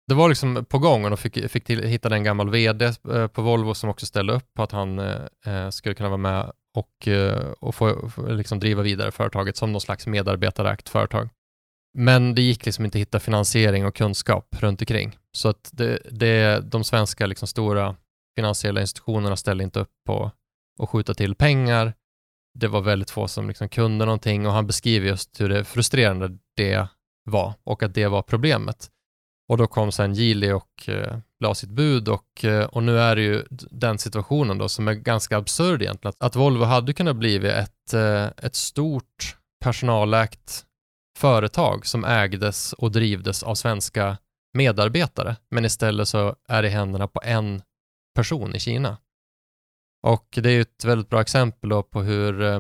[0.08, 3.28] Det var liksom på gång och de fick, fick till, hittade en gammal vd eh,
[3.28, 6.52] på Volvo som också ställde upp på att han eh, eh, skulle kunna vara med
[6.76, 11.30] och, eh, och få, få liksom driva vidare företaget som någon slags medarbetarägt företag.
[11.98, 15.18] Men det gick liksom inte att hitta finansiering och kunskap runt omkring.
[15.32, 17.96] Så att det, det, de svenska liksom stora
[18.36, 20.32] finansiella institutionerna ställde inte upp på
[20.80, 21.94] att skjuta till pengar.
[22.60, 26.38] Det var väldigt få som liksom kunde någonting och han beskriver just hur det frustrerande
[26.56, 26.88] det
[27.24, 28.90] var och att det var problemet.
[29.50, 33.16] Och då kom sen Geely och eh, la sitt bud och, eh, och nu är
[33.16, 36.10] det ju den situationen då som är ganska absurd egentligen.
[36.10, 40.66] Att, att Volvo hade kunnat bli ett, eh, ett stort personalägt
[41.18, 44.18] företag som ägdes och drivdes av svenska
[44.54, 47.62] medarbetare, men istället så är det i händerna på en
[48.16, 48.98] person i Kina.
[50.08, 52.60] Och det är ju ett väldigt bra exempel då på hur eh,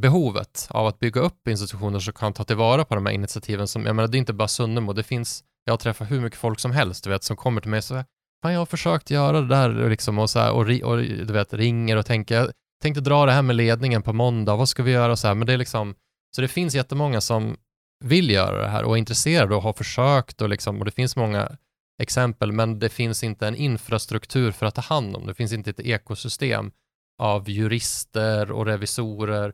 [0.00, 3.86] behovet av att bygga upp institutioner som kan ta tillvara på de här initiativen som,
[3.86, 6.72] jag menar det är inte bara Sunnemo, det finns, jag träffar hur mycket folk som
[6.72, 8.04] helst, du vet, som kommer till mig och säger,
[8.42, 11.32] fan jag har försökt göra det där och liksom och så här, och, och du
[11.32, 12.50] vet, ringer och tänker, jag
[12.82, 15.34] tänkte dra det här med ledningen på måndag, vad ska vi göra och så här,
[15.34, 15.94] men det är liksom,
[16.36, 17.56] så det finns jättemånga som
[18.04, 21.16] vill göra det här och är intresserade och har försökt och liksom, och det finns
[21.16, 21.56] många
[22.02, 25.26] exempel, men det finns inte en infrastruktur för att ta hand om.
[25.26, 26.72] Det finns inte ett ekosystem
[27.18, 29.52] av jurister och revisorer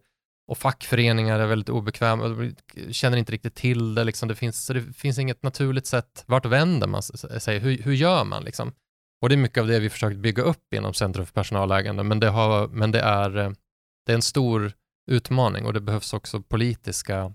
[0.49, 2.53] och fackföreningar är väldigt obekväma och
[2.91, 4.05] känner inte riktigt till det.
[4.05, 4.29] Liksom.
[4.29, 6.25] Det, finns, så det finns inget naturligt sätt.
[6.27, 7.59] Vart vänder man sig?
[7.59, 8.45] Hur, hur gör man?
[8.45, 8.73] Liksom?
[9.23, 12.21] Och det är mycket av det vi försökt bygga upp inom Centrum för personalägande, men
[12.21, 13.51] det, har, men det, är, eh,
[14.07, 14.73] det är en stor
[15.11, 17.35] utmaning och det behövs också politiska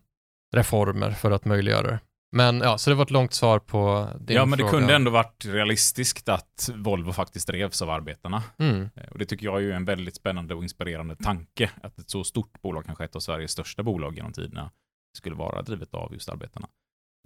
[0.55, 1.99] reformer för att möjliggöra det.
[2.33, 4.71] Men ja, så det var ett långt svar på din Ja, men det fråga.
[4.79, 8.43] kunde ändå varit realistiskt att Volvo faktiskt drevs av arbetarna.
[8.57, 11.71] Mm, Eh, Och det tycker jag är ju en väldigt spännande och inspirerande tanke.
[11.83, 14.71] Att ett så stort bolag, kanske ett av Sveriges största bolag genom tiderna,
[15.17, 16.67] skulle vara drivet av just arbetarna.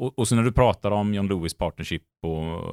[0.01, 2.63] Och, och så när du pratar om John Lewis Partnership och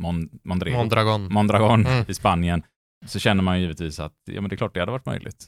[0.00, 1.32] Mon, Mondrego, Mondragon.
[1.32, 2.04] Mondragon Mm.
[2.08, 2.62] i Spanien,
[3.06, 5.46] så känner man ju givetvis att ja, men det är klart det hade varit möjligt.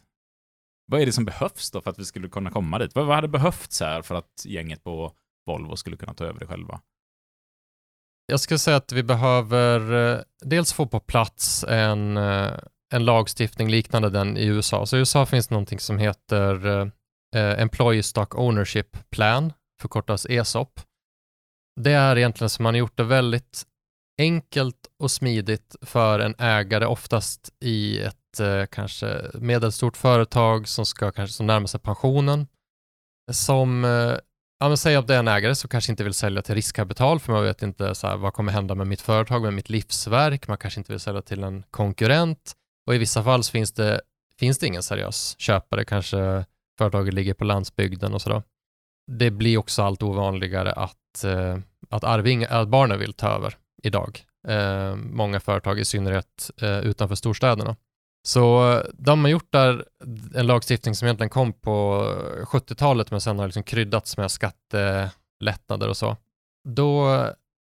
[0.87, 2.95] Vad är det som behövs då för att vi skulle kunna komma dit?
[2.95, 5.13] Vad, vad hade behövts här för att gänget på
[5.51, 6.81] Volvo skulle kunna ta över det själva?
[8.31, 12.53] Jag skulle säga att vi behöver eh, dels få på plats en, eh,
[12.95, 14.87] en lagstiftning liknande den i USA.
[14.87, 16.67] Så i USA finns någonting som heter
[17.37, 20.81] eh, Employee Stock Ownership Plan, förkortas ESOP.
[21.81, 23.63] Det är egentligen som man har gjort det väldigt
[24.21, 28.17] enkelt och smidigt för en ägare, oftast i ett
[28.71, 32.47] kanske medelstort företag som ska kanske som närmar sig pensionen,
[33.33, 33.85] som
[34.63, 37.21] Ja, men säg att det är en ägare som kanske inte vill sälja till riskkapital,
[37.21, 40.49] för man vet inte så här, vad kommer hända med mitt företag, med mitt livsverk.
[40.49, 42.53] Man kanske inte vill sälja till en konkurrent
[42.87, 44.01] och i vissa fall så finns det,
[44.39, 45.85] finns det ingen seriös köpare.
[45.85, 46.45] Kanske
[46.79, 48.43] företaget ligger på landsbygden och sådär.
[49.13, 51.59] Det blir också allt ovanligare att, eh,
[51.91, 54.25] att, arving, att barnen vill ta över idag.
[54.49, 57.77] Eh, många företag, i synnerhet eh, utanför storstäderna.
[58.23, 59.85] Så eh, de har gjort där
[60.35, 62.05] en lagstiftning som egentligen kom på
[62.47, 66.17] 70-talet men sen har liksom kryddats med skattelättnader och så.
[66.69, 67.03] Då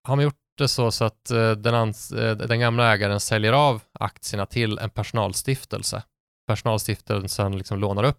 [0.05, 3.53] har man gjort det så, så att eh, den, ans- eh, den gamla ägaren säljer
[3.53, 6.03] av aktierna till en personalstiftelse.
[6.47, 8.17] Personalstiftelsen liksom lånar upp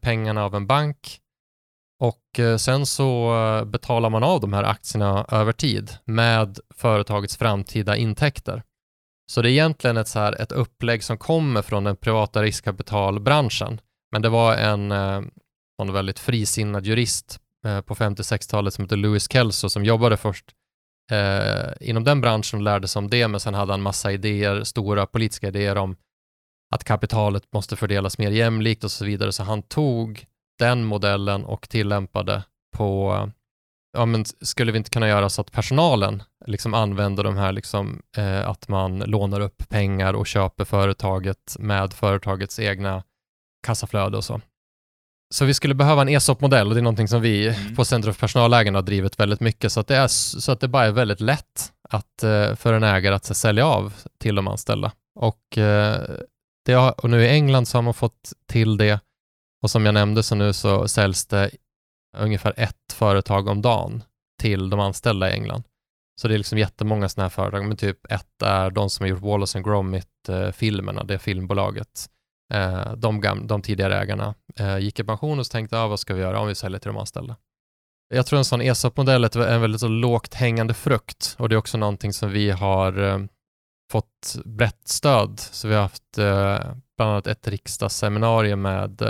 [0.00, 1.20] pengarna av en bank
[2.00, 3.32] och sen så
[3.66, 8.62] betalar man av de här aktierna över tid med företagets framtida intäkter.
[9.32, 13.80] Så det är egentligen ett, så här, ett upplägg som kommer från den privata riskkapitalbranschen.
[14.10, 15.22] Men det var en, eh,
[15.82, 20.44] en väldigt frisinnad jurist eh, på 50-60-talet som heter Louis Kelso som jobbade först
[21.10, 24.64] eh, inom den branschen och lärde sig om det, men sen hade han massa idéer,
[24.64, 25.96] stora politiska idéer om
[26.74, 29.32] att kapitalet måste fördelas mer jämlikt och så vidare.
[29.32, 30.24] Så han tog
[30.58, 32.42] den modellen och tillämpade
[32.76, 33.30] på
[33.92, 38.02] ja, men skulle vi inte kunna göra så att personalen liksom använder de här, liksom,
[38.16, 43.02] eh, att man lånar upp pengar och köper företaget med företagets egna
[43.66, 44.40] kassaflöde och så.
[45.34, 47.76] Så vi skulle behöva en ESOP-modell och det är någonting som vi Mm.
[47.76, 50.68] på Centrum för personalägande har drivit väldigt mycket så att det, är, så att det
[50.68, 54.92] bara är väldigt lätt att, eh, för en ägare att sälja av till de anställda.
[55.20, 56.00] Och, eh,
[56.64, 59.00] det har, och nu i England så har man fått till det
[59.62, 61.50] och som jag nämnde så nu så säljs det
[62.16, 64.02] ungefär ett företag om dagen
[64.40, 65.62] till de anställda i England.
[66.20, 69.08] Så det är liksom jättemånga sådana här företag, men typ ett är de som har
[69.08, 72.08] gjort Wallace and Gromit-filmerna, eh, det filmbolaget.
[72.54, 76.00] Eh, de, gamla, de tidigare ägarna eh, gick i pension och så tänkte, ah, vad
[76.00, 77.36] ska vi göra om vi säljer till de anställda?
[78.14, 81.56] Jag tror en sån ESOP-modell är en väldigt så lågt hängande frukt och det är
[81.56, 83.28] också någonting som vi har
[83.92, 85.40] fått brett stöd.
[85.40, 86.16] Så vi har haft
[86.96, 89.02] bland annat ett riksdagsseminarium med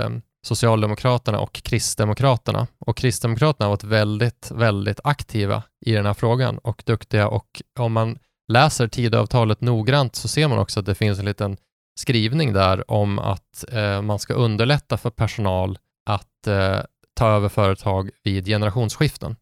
[0.45, 2.67] Socialdemokraterna och Kristdemokraterna.
[2.79, 7.93] Och Kristdemokraterna har varit väldigt, väldigt aktiva i den här frågan och duktiga och om
[7.93, 8.17] man
[8.51, 11.57] läser Tidöavtalet noggrant så ser man också att det finns en liten
[11.99, 15.77] skrivning där om att eh, man ska underlätta för personal
[16.09, 16.79] att eh,
[17.15, 19.35] ta över företag vid generationsskiften.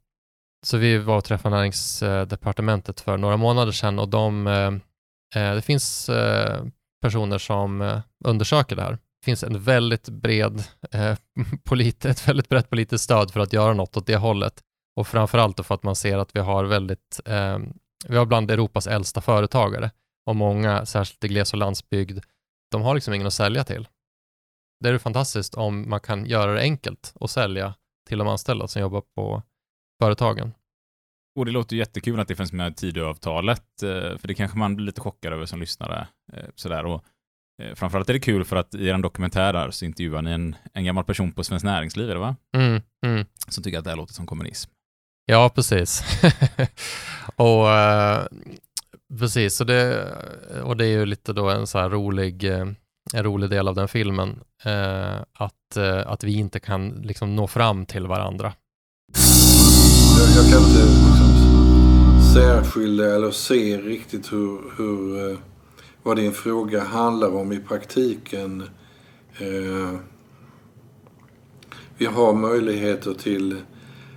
[0.66, 4.72] Så vi var och träffade näringsdepartementet för några månader sedan och de, eh,
[5.42, 6.66] eh det finns eh,
[7.02, 8.98] personer som eh, undersöker det här.
[9.22, 11.18] Det finns en väldigt bred, eh,
[11.64, 14.64] polit, ett väldigt brett politiskt stöd för att göra något åt det hållet.
[14.96, 17.60] Och framförallt för att man ser att vi har väldigt, eh,
[18.08, 19.92] vi har bland Europas äldsta företagare
[20.26, 22.20] och många, särskilt i gles och landsbygd,
[22.72, 23.88] de har liksom ingen att sälja till.
[24.80, 27.74] Det är ju fantastiskt om man kan göra det enkelt att sälja
[28.10, 29.44] till de anställda som jobbar på
[30.02, 30.54] företagen.
[31.36, 34.58] Och det låter ju jättekul att det finns med i Tidöavtalet, eh, för det kanske
[34.58, 36.08] man blir lite chockad över som lyssnare.
[36.34, 36.86] Eh, sådär.
[36.86, 37.06] Och
[37.76, 40.86] framförallt är det kul för att i en dokumentär där så intervjuar ni en, en
[40.86, 42.36] gammal person på Svenskt Näringsliv, är det va?
[42.56, 43.26] Mm, mm.
[43.48, 44.72] Som tycker att det här låter som kommunism.
[45.26, 46.04] Ja, precis.
[47.36, 48.24] och eh,
[49.20, 50.08] precis, och det,
[50.64, 52.68] och det är ju lite då en så här rolig, eh,
[53.14, 57.48] en rolig del av den filmen, eh, att, eh, att vi inte kan liksom nå
[57.48, 58.54] fram till varandra.
[60.20, 61.32] Jag, jag kan inte liksom
[62.34, 65.38] särskilja eller se riktigt hur, hur, eh,
[66.04, 68.64] vad din fråga handlar om i praktiken.
[69.38, 70.00] Eh,
[71.98, 73.62] vi har möjligheter till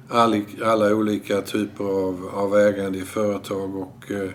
[0.09, 4.31] all, alla olika typer av, av ägande i företag och eh,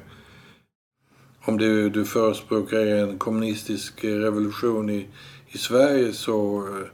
[1.45, 5.07] om du, du förespråkar en kommunistisk revolution i,
[5.47, 6.87] i Sverige så eh,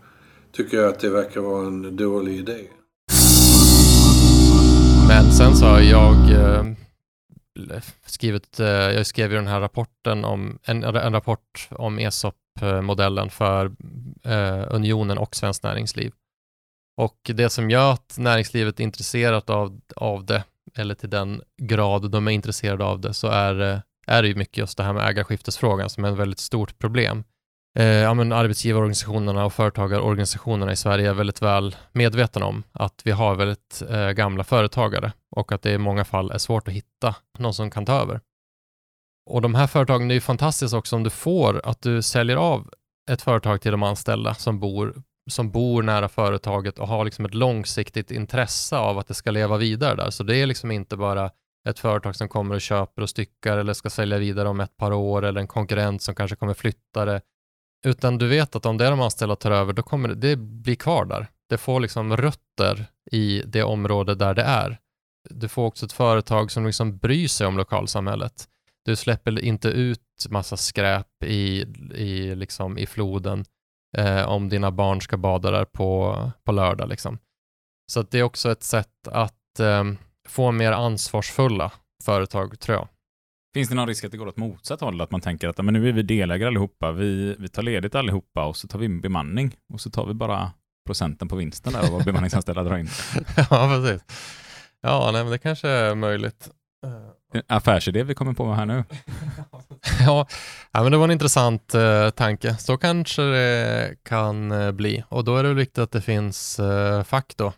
[0.51, 2.67] tycker jag att det verkar vara en dålig idé.
[5.07, 6.65] Men sen så har jag eh,
[8.05, 13.71] skrivit, eh, jag skrev ju den här rapporten om, en, en rapport om ESOP-modellen för
[14.23, 16.11] eh, Unionen och Svenskt Näringsliv.
[16.97, 20.43] Och det som gör att näringslivet är intresserat av, av det,
[20.75, 24.35] eller till den grad de är intresserade av det, så är, eh, är det ju
[24.35, 27.23] mycket just det här med ägarskiftesfrågan som är ett väldigt stort problem.
[27.79, 33.11] Eh, ja, men arbetsgivarorganisationerna och företagarorganisationerna i Sverige är väldigt väl medvetna om att vi
[33.11, 37.15] har väldigt eh, gamla företagare och att det i många fall är svårt att hitta
[37.39, 38.21] någon som kan ta över.
[39.29, 42.35] Och de här företagen, det är ju fantastiskt också om du får att du säljer
[42.35, 42.69] av
[43.11, 44.93] ett företag till de anställda som bor,
[45.31, 49.57] som bor nära företaget och har liksom ett långsiktigt intresse av att det ska leva
[49.57, 50.09] vidare där.
[50.09, 51.31] Så det är liksom inte bara
[51.69, 54.91] ett företag som kommer och köper och styckar eller ska sälja vidare om ett par
[54.91, 57.21] år eller en konkurrent som kanske kommer flytta det.
[57.85, 60.35] Utan du vet att om det är de anställda tar över, då kommer det, det
[60.35, 61.27] bli kvar där.
[61.49, 64.79] Det får liksom rötter i det område där det är.
[65.29, 68.47] Du får också ett företag som liksom bryr sig om lokalsamhället.
[68.85, 71.61] Du släpper inte ut massa skräp i,
[71.95, 73.45] i, liksom, i floden
[73.97, 76.89] eh, om dina barn ska bada där på, på lördag.
[76.89, 77.19] Liksom.
[77.91, 79.83] Så det är också ett sätt att eh,
[80.27, 81.71] få mer ansvarsfulla
[82.03, 82.87] företag, tror jag.
[83.55, 85.01] Finns det någon risk att det går åt motsatt håll?
[85.01, 88.45] Att man tänker att men nu är vi delägare allihopa, vi, vi tar ledigt allihopa
[88.45, 90.51] och så tar vi in bemanning och så tar vi bara
[90.85, 92.89] procenten på vinsten där och vad bemanningsanställda drar in.
[93.49, 94.03] ja, precis.
[94.81, 96.49] Ja, nej, men det kanske är möjligt.
[97.33, 98.83] En affärsidé vi kommer på här nu.
[100.05, 100.27] ja,
[100.73, 102.57] men det var en intressant uh, tanke.
[102.57, 105.03] Så kanske det kan uh, bli.
[105.09, 107.53] Och då är det viktigt att det finns uh, fack då.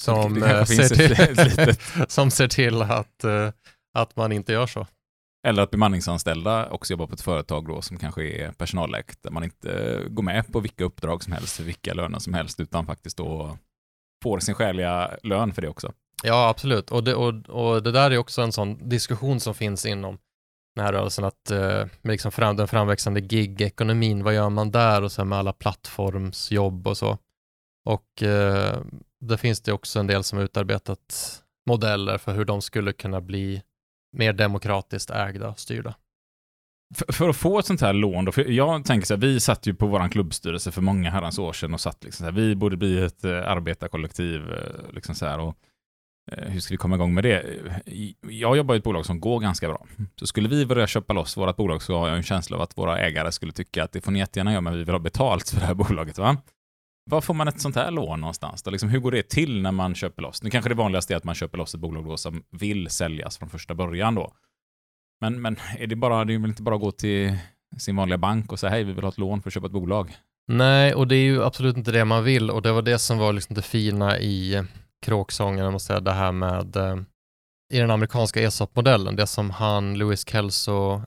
[0.00, 0.34] Som,
[0.66, 1.76] ser till,
[2.08, 3.24] som ser till att,
[3.94, 4.86] att man inte gör så.
[5.46, 9.44] Eller att bemanningsanställda också jobbar på ett företag då som kanske är personalägt, där man
[9.44, 13.16] inte går med på vilka uppdrag som helst, för vilka löner som helst, utan faktiskt
[13.16, 13.58] då
[14.22, 15.92] får sin skäliga lön för det också.
[16.22, 16.90] Ja, absolut.
[16.90, 20.18] Och det, och, och det där är också en sån diskussion som finns inom
[20.76, 25.02] den här rörelsen, att eh, med liksom fram, den framväxande gig-ekonomin, vad gör man där
[25.02, 27.18] och så med alla plattformsjobb och så.
[27.84, 28.80] Och eh,
[29.20, 33.20] där finns det också en del som har utarbetat modeller för hur de skulle kunna
[33.20, 33.62] bli
[34.12, 35.94] mer demokratiskt ägda styrda.
[36.94, 39.40] För, för, att få ett sånt här lån då, för jag tänker så här, vi
[39.40, 42.40] satt ju på vår klubbstyrelse för många herrans år sedan och satt liksom så här,
[42.40, 45.56] vi borde bli ett eh, arbetarkollektiv, eh, liksom så här, och
[46.32, 47.44] eh, hur ska vi komma igång med det?
[48.28, 49.86] Jag jobbar i ett bolag som går ganska bra.
[50.16, 52.78] Så skulle vi börja köpa loss vårt bolag så har jag en känsla av att
[52.78, 55.50] våra ägare skulle tycka att det får ni jättegärna göra, men vi vill ha betalt
[55.50, 56.18] för det här bolaget.
[56.18, 56.36] Va?
[57.04, 58.62] Var får man ett sånt här lån någonstans?
[58.62, 58.70] Då?
[58.70, 60.42] Liksom, hur går det till när man köper loss?
[60.42, 63.38] Nu kanske det vanligaste är att man köper loss ett bolag då som vill säljas
[63.38, 64.32] från första början då.
[65.20, 67.38] Men, men är det, bara, det är väl inte bara att gå till
[67.78, 69.72] sin vanliga bank och säga hej, vi vill ha ett lån för att köpa ett
[69.72, 70.16] bolag?
[70.48, 73.18] Nej, och det är ju absolut inte det man vill och det var det som
[73.18, 74.62] var liksom det fina i
[75.02, 76.96] kråksången, jag måste säga, det här med eh,
[77.72, 81.02] i den amerikanska ESOP-modellen, det som han, Louis Kelso,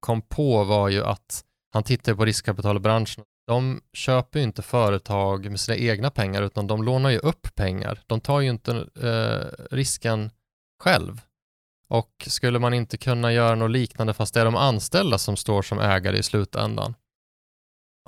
[0.00, 3.24] kom på var ju att han tittade på riskkapitalbranschen.
[3.46, 8.00] De köper ju inte företag med sina egna pengar, utan de lånar ju upp pengar.
[8.06, 10.30] De tar ju inte eh, risken
[10.82, 11.20] själv.
[11.88, 15.62] Och skulle man inte kunna göra något liknande fast det är de anställda som står
[15.62, 16.94] som ägare i slutändan?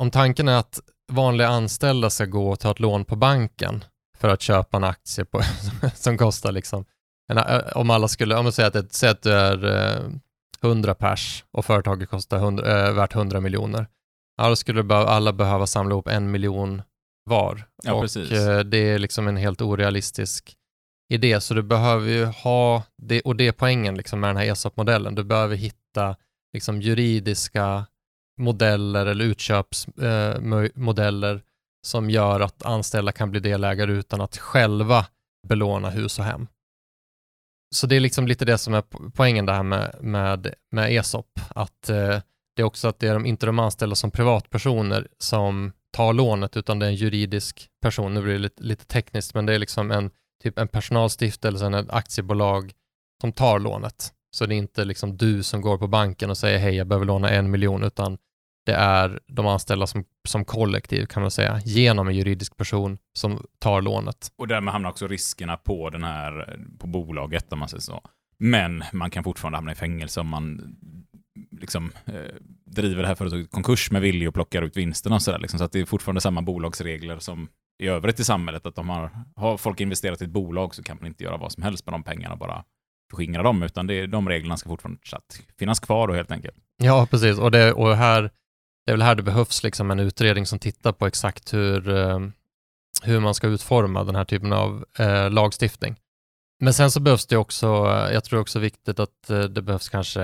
[0.01, 0.81] Om tanken är att
[1.12, 3.85] vanliga anställda ska gå och ta ett lån på banken
[4.16, 5.42] för att köpa en aktie på,
[5.94, 6.85] som kostar liksom,
[7.33, 10.11] eh, om alla skulle, om man säger att, säg att du är eh,
[10.62, 13.87] 100 pers och företaget kostar 100, eh, värt 100 miljoner.
[14.38, 16.83] Ja, då skulle alla behöva samla ihop en miljon
[17.24, 17.64] var.
[17.83, 18.31] Ja, och precis.
[18.64, 20.55] det är liksom en helt orealistisk
[21.12, 24.44] idé, så du behöver ju ha, det, och det är poängen liksom med den här
[24.44, 26.16] ESOP-modellen, du behöver hitta
[26.53, 27.87] liksom juridiska
[28.38, 31.40] modeller eller utköpsmodeller eh,
[31.87, 35.07] som gör att anställda kan bli delägare utan att själva
[35.48, 36.46] belåna hus och hem.
[37.74, 41.40] Så det är liksom lite det som är poängen det här med, med, med ESOP,
[41.48, 42.20] att eh,
[42.59, 46.57] det är också att det är de, inte de anställda som privatpersoner som tar lånet,
[46.57, 48.14] utan det är en juridisk person.
[48.14, 50.11] Nu blir det lite, lite tekniskt, men det är liksom en
[50.42, 52.73] typ en personalstiftelse, ett aktiebolag
[53.21, 54.12] som tar lånet.
[54.37, 57.07] Så det är inte liksom du som går på banken och säger hej, jag behöver
[57.07, 58.18] låna en miljon, utan
[58.66, 63.47] det är de anställda som, som kollektiv kan man säga, genom en juridisk person som
[63.59, 64.33] tar lånet.
[64.38, 68.03] Och därmed hamnar också riskerna på, den här, på bolaget, om man säger så.
[68.38, 70.77] Men man kan fortfarande hamna i fängelse om man
[71.51, 72.35] liksom, eh,
[72.66, 75.38] driver det här företaget i konkurs med vilja och plockar ut vinsterna och sådär.
[75.38, 75.59] Liksom.
[75.59, 77.48] Så att det är fortfarande samma bolagsregler som
[77.83, 78.66] i övrigt i samhället.
[78.66, 81.53] Att de har, har folk investerat i ett bolag så kan man inte göra vad
[81.53, 82.64] som helst med de pengarna och bara
[83.11, 85.01] förskingra dem, utan det, de reglerna ska fortfarande
[85.59, 86.57] finnas kvar då helt enkelt.
[86.83, 87.38] Ja, precis.
[87.38, 88.22] Och, det, och här,
[88.87, 92.18] det är väl här det behövs liksom en utredning som tittar på exakt hur, eh,
[93.03, 95.96] hur man ska utforma den här typen av eh, lagstiftning.
[96.61, 99.88] Men sen så behövs det också, eh, jag tror också viktigt att eh, det behövs
[99.88, 100.22] kanske,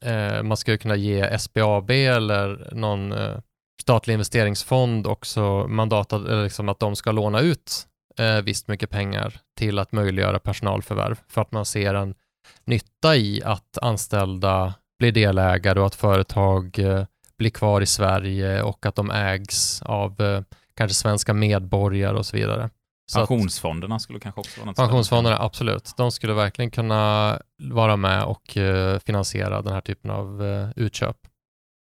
[0.00, 3.38] eh, man ska ju kunna ge SBAB eller någon eh,
[3.80, 7.86] statlig investeringsfond också mandat att, liksom att de ska låna ut
[8.18, 12.14] eh, visst mycket pengar till att möjliggöra personalförvärv för att man ser en
[12.64, 17.04] nytta i att anställda blir delägare och att företag eh,
[17.38, 20.42] blir kvar i Sverige och att de ägs av eh,
[20.74, 22.70] kanske svenska medborgare och så vidare.
[23.12, 25.94] Så att- Pensionsfonderna skulle kanske också vara något Pensionsfonderna, absolut.
[25.96, 31.16] De skulle verkligen kunna vara med och eh, finansiera den här typen av eh, utköp.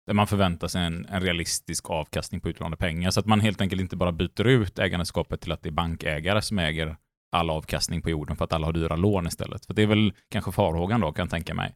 [0.06, 3.60] Där man förväntar sig en, en realistisk avkastning på utlånade pengar, så att man helt
[3.60, 6.96] enkelt inte bara byter ut ägandeskapet till att det är bankägare som äger
[7.36, 9.66] all avkastning på jorden för att alla har dyra lån istället.
[9.66, 11.74] För det är väl kanske farhågan då, kan jag tänka mig.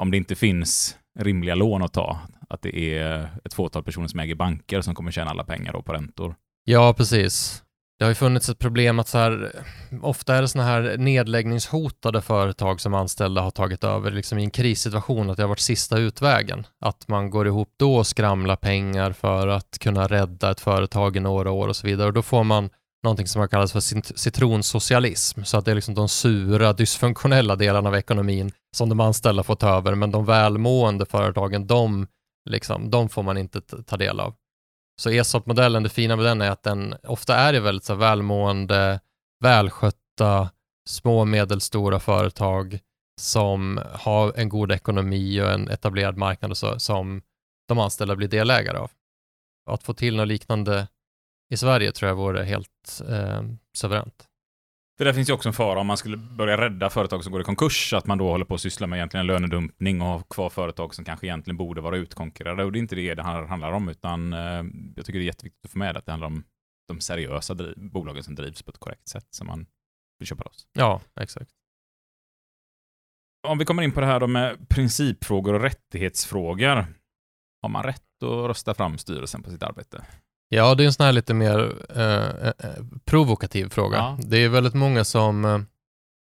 [0.00, 4.20] Om det inte finns rimliga lån att ta, att det är ett fåtal personer som
[4.20, 6.34] äger banker som kommer tjäna alla pengar då på räntor.
[6.64, 7.62] Ja, precis.
[7.98, 9.52] Det har ju funnits ett problem att så här,
[10.02, 14.50] ofta är det sådana här nedläggningshotade företag som anställda har tagit över liksom i en
[14.50, 16.66] krissituation, att det har varit sista utvägen.
[16.80, 21.20] Att man går ihop då och skramlar pengar för att kunna rädda ett företag i
[21.20, 22.06] några år och så vidare.
[22.06, 22.70] Och då får man
[23.02, 23.80] någonting som har kallats för
[24.18, 25.44] citronsocialism.
[25.44, 29.54] Så att det är liksom de sura, dysfunktionella delarna av ekonomin som de anställda får
[29.54, 32.06] ta över, men de välmående företagen, de,
[32.50, 34.34] liksom, de får man inte ta del av.
[35.00, 39.00] Så ESOP-modellen, det fina med den är att den ofta är i väldigt så välmående,
[39.40, 40.50] välskötta,
[40.88, 42.78] små och medelstora företag
[43.20, 47.22] som har en god ekonomi och en etablerad marknad och så, som
[47.68, 48.90] de anställda blir delägare av.
[49.70, 50.88] Att få till något liknande
[51.50, 53.42] i Sverige tror jag vore helt eh,
[53.74, 54.28] suveränt.
[54.98, 57.40] För där finns ju också en fara om man skulle börja rädda företag som går
[57.40, 60.50] i konkurs, att man då håller på att syssla med egentligen lönedumpning och ha kvar
[60.50, 62.64] företag som kanske egentligen borde vara utkonkurrerade.
[62.64, 64.64] Och det är inte det det handlar om, utan eh,
[64.96, 66.44] jag tycker det är jätteviktigt att få med att det handlar om
[66.88, 69.66] de seriösa bolagen som drivs på ett korrekt sätt som man
[70.18, 70.66] vill köpa loss.
[70.72, 71.50] Ja, exakt.
[73.48, 76.86] Om vi kommer in på det här med principfrågor och rättighetsfrågor.
[77.62, 80.04] Har man rätt att rösta fram styrelsen på sitt arbete?
[80.48, 83.96] Ja, det är en sån här lite mer eh, eh, provokativ fråga.
[83.96, 84.18] Ja.
[84.20, 85.58] Det är väldigt många som eh,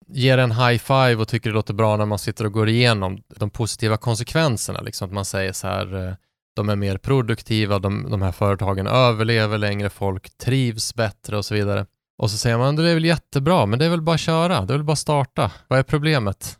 [0.07, 3.21] ger en high five och tycker det låter bra när man sitter och går igenom
[3.35, 4.81] de positiva konsekvenserna.
[4.81, 6.13] Liksom att man säger så här, eh,
[6.55, 11.53] de är mer produktiva, de, de här företagen överlever längre, folk trivs bättre och så
[11.53, 11.85] vidare.
[12.17, 14.61] Och så säger man, det är väl jättebra, men det är väl bara att köra,
[14.65, 15.51] det är väl bara att starta.
[15.67, 16.59] Vad är problemet?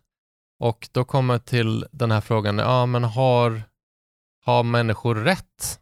[0.60, 3.62] Och då kommer till den här frågan, ja men har,
[4.45, 5.80] har människor rätt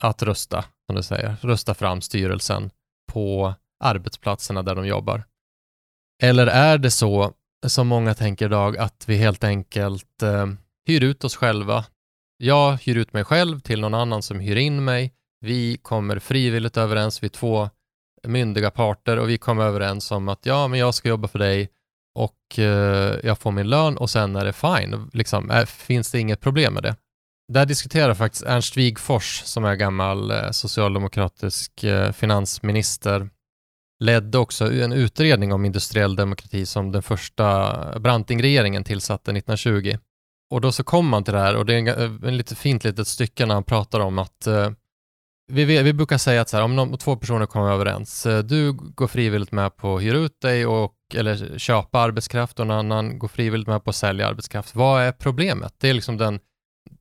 [0.00, 2.70] att rösta, som du säger, rösta fram styrelsen
[3.12, 5.24] på arbetsplatserna där de jobbar?
[6.22, 7.32] Eller är det så,
[7.66, 10.46] som många tänker idag, att vi helt enkelt eh,
[10.86, 11.84] hyr ut oss själva?
[12.36, 15.14] Jag hyr ut mig själv till någon annan som hyr in mig.
[15.40, 17.70] Vi kommer frivilligt överens, vi är två
[18.26, 21.68] myndiga parter och vi kommer överens om att ja, men jag ska jobba för dig
[22.14, 25.10] och eh, jag får min lön och sen är det fine.
[25.12, 26.96] Liksom, är, finns det inget problem med det?
[27.50, 33.30] Där diskuterar faktiskt Ernst Wigforss, som är gammal eh, socialdemokratisk eh, finansminister,
[34.00, 39.98] ledde också en utredning om industriell demokrati som den första Brantingregeringen tillsatte 1920.
[40.50, 42.84] Och då så kom man till det här och det är en, eh, lite fint
[42.84, 44.48] litet stycke när han pratar om att
[45.52, 49.06] vi, vi, brukar säga att så här, om någon, två personer kommer överens, du går
[49.06, 53.28] frivilligt med på att hyra ut dig och, eller köpa arbetskraft och någon annan går
[53.28, 54.74] frivilligt med på att sälja arbetskraft.
[54.74, 55.74] Vad är problemet?
[55.78, 56.40] Det är liksom den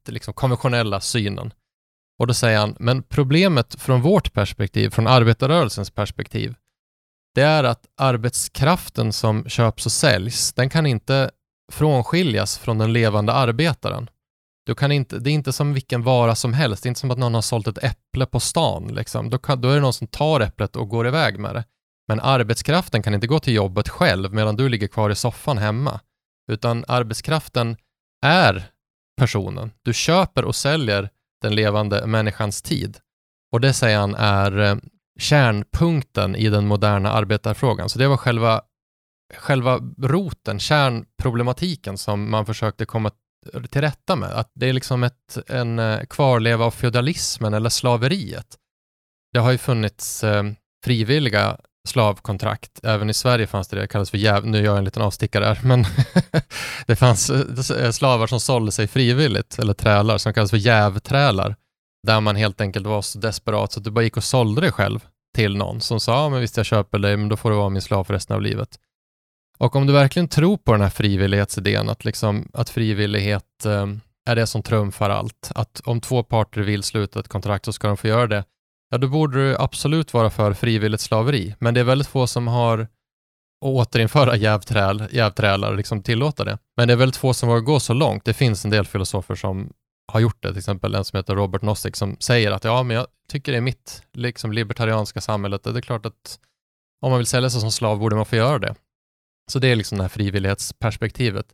[0.07, 1.53] liksom konventionella synen.
[2.19, 6.55] Och då säger han, men problemet från vårt perspektiv, från arbetarrörelsens perspektiv,
[7.35, 11.31] det är att arbetskraften som köps och säljs, den kan inte
[11.71, 14.09] frånskiljas från den levande arbetaren.
[14.65, 16.83] Du kan inte, det är inte som vilken vara som helst.
[16.83, 18.87] Det är inte som att någon har sålt ett äpple på stan.
[18.87, 19.29] Liksom.
[19.29, 21.63] Då, kan, då är det någon som tar äpplet och går iväg med det.
[22.07, 25.99] Men arbetskraften kan inte gå till jobbet själv medan du ligger kvar i soffan hemma.
[26.51, 27.77] Utan arbetskraften
[28.25, 28.71] är
[29.19, 29.71] personen.
[29.83, 31.09] Du köper och säljer
[31.41, 32.97] den levande människans tid.
[33.51, 34.75] Och det säger han är eh,
[35.19, 37.89] kärnpunkten i den moderna arbetarfrågan.
[37.89, 38.61] Så det var själva,
[39.37, 43.11] själva roten, kärnproblematiken som man försökte komma
[43.69, 44.29] till rätta med.
[44.29, 48.57] Att det är liksom ett, en eh, kvarleva av feodalismen eller slaveriet.
[49.33, 50.43] Det har ju funnits eh,
[50.85, 51.57] frivilliga
[51.87, 52.79] slavkontrakt.
[52.83, 54.45] Även i Sverige fanns det det, det kallas för jäv...
[54.45, 55.85] Nu gör jag en liten avstickare här, men
[56.85, 61.55] det fanns eh, slavar som sålde sig frivilligt, eller trälar, som kallas för jävträlar.
[62.07, 64.71] Där man helt enkelt var så desperat så att du bara gick och sålde dig
[64.71, 65.05] själv
[65.35, 67.69] till någon som sa, ja men visst jag köper dig, men då får du vara
[67.69, 68.79] min slav för resten av livet.
[69.57, 73.87] Och om du verkligen tror på den här frivillighetsidén, att, liksom, att frivillighet eh,
[74.29, 77.87] är det som trumfar allt, att om två parter vill sluta ett kontrakt så ska
[77.87, 78.43] de få göra det,
[78.89, 81.55] ja då borde du absolut vara för frivilligt slaveri.
[81.59, 82.87] Men det är väldigt få som har
[83.65, 86.57] återinföra jävträl, jävträlar och liksom tillåta det.
[86.77, 88.25] Men det är väldigt få som vågar gå så långt.
[88.25, 89.73] Det finns en del filosofer som
[90.11, 92.97] har gjort det, till exempel en som heter Robert Nozick som säger att ja, men
[92.97, 95.63] jag tycker det är mitt liksom libertarianska samhället.
[95.63, 96.39] Det är klart att
[97.01, 98.75] om man vill sälja sig som slav borde man få göra det.
[99.51, 101.45] Så det är liksom det här frivillighetsperspektivet.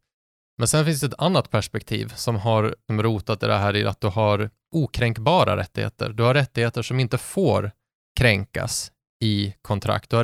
[0.58, 3.86] Men sen finns det ett annat perspektiv som har liksom rotat i det här i
[3.86, 6.10] att du har okränkbara rättigheter.
[6.10, 7.72] Du har rättigheter som inte får
[8.20, 8.92] kränkas
[9.24, 10.10] i kontrakt.
[10.10, 10.24] Du har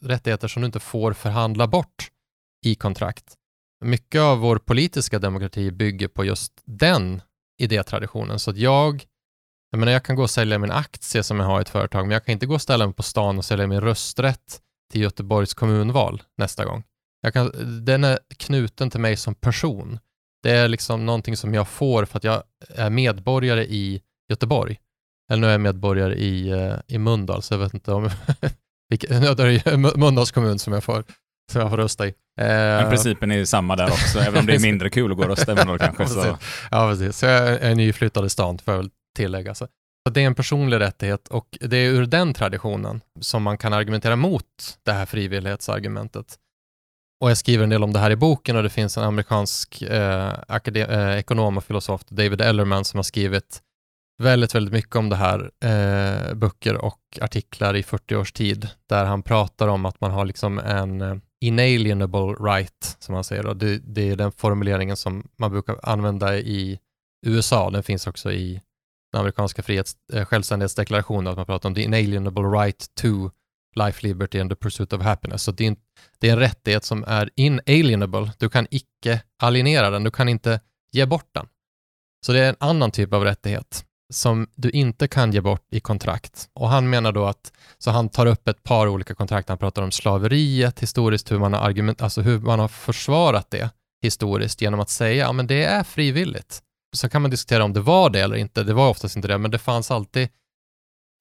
[0.00, 2.10] rättigheter, som du inte får förhandla bort
[2.66, 3.34] i kontrakt.
[3.84, 7.22] Mycket av vår politiska demokrati bygger på just den
[7.58, 8.38] idétraditionen.
[8.38, 9.04] Så att jag,
[9.70, 12.06] jag menar jag kan gå och sälja min aktie som jag har i ett företag,
[12.06, 14.60] men jag kan inte gå och ställa mig på stan och sälja min rösträtt
[14.92, 16.84] till Göteborgs kommunval nästa gång.
[17.20, 17.52] Jag kan,
[17.84, 19.98] den är knuten till mig som person.
[20.42, 24.78] Det är liksom någonting som jag får för att jag är medborgare i Göteborg.
[25.30, 28.10] Eller nu är jag medborgare i, uh, i Mölndal, så jag vet inte om...
[28.88, 31.04] vilken, ja, det är Mölndals kommun som jag får,
[31.52, 32.14] som jag får rösta i.
[32.36, 35.22] Men Uh, principen är samma där också, även om det är mindre kul att gå
[35.22, 36.06] och rösta i Mölndal kanske.
[36.06, 36.38] Så.
[36.70, 37.18] Ja, precis.
[37.18, 39.54] Så jag är nyflyttad i stan, får jag väl tillägga.
[39.54, 39.68] Så
[40.06, 43.72] så det är en personlig rättighet och det är ur den traditionen som man kan
[43.72, 44.44] argumentera mot
[44.82, 46.36] det här frivillighetsargumentet.
[47.20, 49.82] Och jag skriver en del om det här i boken och det finns en amerikansk
[49.82, 53.62] eh, akade- eh, ekonom och filosof, David Ellerman, som har skrivit
[54.22, 59.04] väldigt, väldigt mycket om det här, eh, böcker och artiklar i 40 års tid, där
[59.04, 63.46] han pratar om att man har liksom en eh, inalienable right, som man säger.
[63.46, 66.78] Och det, det är den formuleringen som man brukar använda i
[67.26, 67.70] USA.
[67.70, 68.60] Den finns också i
[69.12, 73.30] den amerikanska frihets, eh, självständighetsdeklarationen, att man pratar om the inalienable right to
[73.76, 75.42] life, liberty and the pursuit of happiness.
[75.42, 75.76] Så det är, en,
[76.18, 78.32] det är en rättighet som är inalienable.
[78.38, 80.60] Du kan icke alienera den, du kan inte
[80.92, 81.46] ge bort den.
[82.26, 85.80] Så det är en annan typ av rättighet som du inte kan ge bort i
[85.80, 86.48] kontrakt.
[86.52, 89.82] Och han menar då att, så han tar upp ett par olika kontrakt, han pratar
[89.82, 93.70] om slaveriet historiskt, hur man har, argument, alltså hur man har försvarat det
[94.02, 96.62] historiskt genom att säga, ja men det är frivilligt.
[96.96, 99.38] Så kan man diskutera om det var det eller inte, det var oftast inte det,
[99.38, 100.28] men det fanns alltid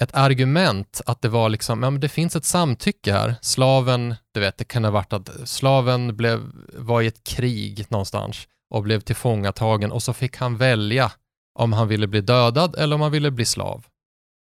[0.04, 3.36] ett argument att det var liksom, ja men det finns ett samtycke här.
[3.42, 8.48] Slaven, du vet, det kan ha varit att slaven blev, var i ett krig någonstans
[8.70, 11.12] och blev tillfångatagen och så fick han välja
[11.60, 13.86] om han ville bli dödad eller om han ville bli slav.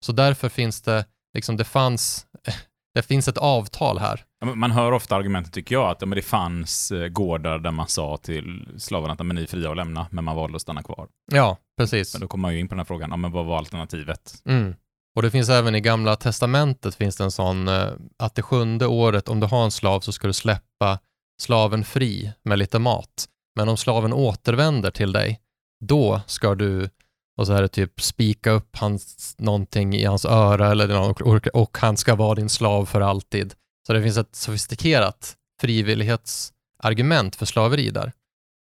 [0.06, 2.26] Så därför finns det, liksom det fanns,
[2.94, 4.24] det finns ett avtal här.
[4.56, 8.68] Man hör ofta argumentet, tycker jag, att det fanns eh, gårdar där man sa till
[8.78, 11.08] slavarna att men ni är fria att lämna, men man valde att stanna kvar.
[11.32, 12.14] Ja, precis.
[12.14, 14.42] Men då kommer man ju in på den här frågan, ja, men vad var alternativet?
[14.46, 14.76] Mm.
[15.16, 18.88] Och det finns även i gamla testamentet finns det en sån eh, att det sjunde
[18.88, 21.00] året om du har en slav så ska du släppa
[21.42, 23.28] slaven fri med lite mat.
[23.56, 25.40] Men om slaven återvänder till dig,
[25.86, 26.90] då ska du
[27.38, 31.48] och så är det typ spika upp hans, någonting i hans öra eller något, och,
[31.48, 33.54] och han ska vara din slav för alltid.
[33.88, 38.12] Så det finns ett sofistikerat frivillighetsargument för slaveri där.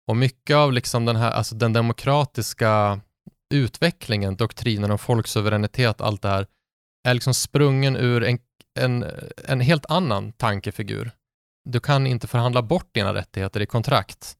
[0.08, 3.00] Och mycket av liksom den här, alltså den demokratiska
[3.50, 6.46] utvecklingen, doktrinen om folksuveränitet, allt det här,
[7.08, 8.38] är liksom sprungen ur en,
[8.78, 9.04] en,
[9.44, 11.10] en helt annan tankefigur.
[11.64, 14.36] Du kan inte förhandla bort dina rättigheter i kontrakt.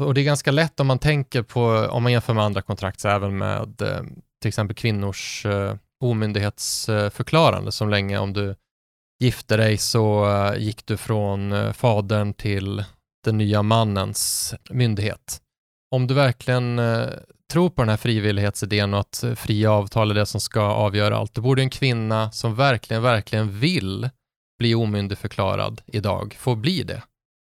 [0.00, 3.00] Och det är ganska lätt om man tänker på, om man jämför med andra kontrakt,
[3.00, 4.02] så även med eh,
[4.40, 8.54] till exempel kvinnors eh, omyndighetsförklarande, som länge om du
[9.22, 12.84] gifte dig så eh, gick du från eh, fadern till
[13.24, 15.40] den nya mannens myndighet.
[15.94, 17.08] Om du verkligen eh,
[17.52, 21.16] tror på den här frivillighetsidén och att eh, fria avtal är det som ska avgöra
[21.16, 24.10] allt, då borde en kvinna som verkligen, verkligen vill
[24.58, 27.02] bli omyndigförklarad idag få bli det.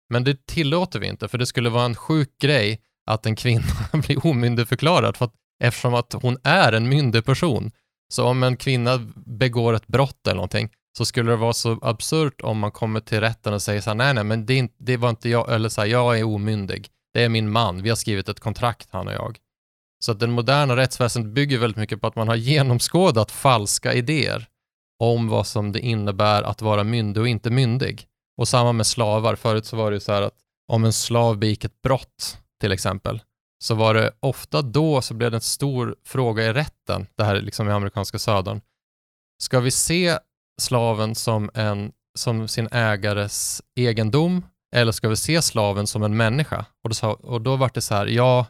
[0.10, 2.82] Men det tillåter vi inte, för det skulle vara en sjuk grej
[3.12, 3.64] att en kvinna
[3.94, 5.34] blir omyndigförklarad, för att,
[5.64, 7.72] eftersom att hon är en myndig person.
[8.14, 12.42] Så om en kvinna begår ett brott eller någonting, så skulle det vara så absurt
[12.42, 14.98] om man kommer till rätten och säger så här, nej, nej, men det, inte, det
[14.98, 16.88] var inte jag, eller så här, jag är omyndig.
[17.14, 19.40] Det är min man, vi har skrivit ett kontrakt, han och jag.
[20.04, 24.48] Så att den moderna rättsväsendet bygger väldigt mycket på att man har genomskådat falska idéer
[25.00, 28.08] om vad som det innebär att vara myndig och inte myndig.
[28.38, 29.36] Och samma med slavar.
[29.36, 30.34] Förut så var det ju så här att
[30.68, 33.22] om en slav begick ett brott, till exempel,
[33.64, 37.36] så var det ofta då så blev det en stor fråga i rätten, det här
[37.36, 38.62] är liksom i amerikanska södern.
[39.44, 40.18] Ska vi se
[40.62, 44.46] slaven som, en, som sin ägares egendom
[44.76, 46.66] eller ska vi se slaven som en människa?
[46.84, 48.46] Och då, sa, och då var det så här, ja,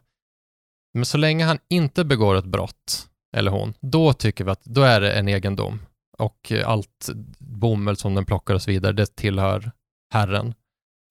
[0.94, 4.82] men så länge han inte begår ett brott, eller hon, då tycker vi att då
[4.82, 5.80] är det en egendom.
[6.18, 9.72] Och eh, allt bomull som den plockar och så vidare, det tillhör
[10.14, 10.54] herren